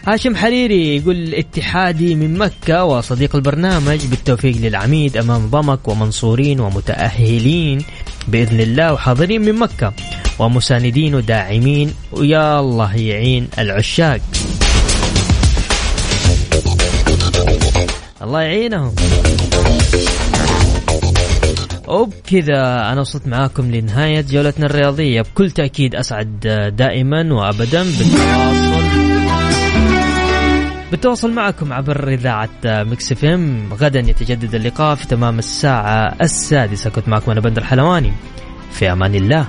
هاشم 0.08 0.36
حريري 0.36 0.98
يقول 0.98 1.34
اتحادي 1.34 2.16
من 2.16 2.38
مكة 2.38 2.84
وصديق 2.84 3.36
البرنامج 3.36 4.06
بالتوفيق 4.06 4.58
للعميد 4.58 5.18
أمام 5.18 5.48
ضمك 5.48 5.88
ومنصورين 5.88 6.60
ومتأهلين 6.60 7.82
بإذن 8.28 8.60
الله 8.60 8.94
وحاضرين 8.94 9.42
من 9.42 9.56
مكة 9.56 9.94
ومساندين 10.40 11.16
وداعمين. 11.16 11.94
ويا 12.12 12.60
الله 12.60 12.96
يعين 12.96 13.48
العشاق. 13.60 14.22
الله 18.24 18.42
يعينهم. 18.42 18.96
وبكذا 21.88 22.92
أنا 22.92 23.02
وصلت 23.02 23.28
معاكم 23.28 23.72
لنهاية 23.72 24.22
جولتنا 24.22 24.66
الرياضية. 24.66 25.22
بكل 25.22 25.52
تأكيد 25.52 25.96
أسعد 25.96 26.40
دائما 26.78 27.34
وأبدا 27.34 27.84
بالتواصل. 27.84 28.82
بالتواصل 30.92 31.34
معكم 31.34 31.74
عبر 31.74 32.08
إذاعة 32.08 32.50
Mix 32.66 33.12
FM. 33.12 33.70
غدا 33.74 34.00
يتجدد 34.00 34.56
اللقاء 34.56 34.96
في 34.96 35.08
تمام 35.08 35.40
الساعة 35.40 36.16
السادسة. 36.22 36.90
كنت 36.90 37.10
معكم 37.10 37.32
أنا 37.32 37.40
بندر 37.40 37.64
حلواني. 37.64 38.14
في 38.72 38.92
أمان 38.92 39.16
الله. 39.16 39.48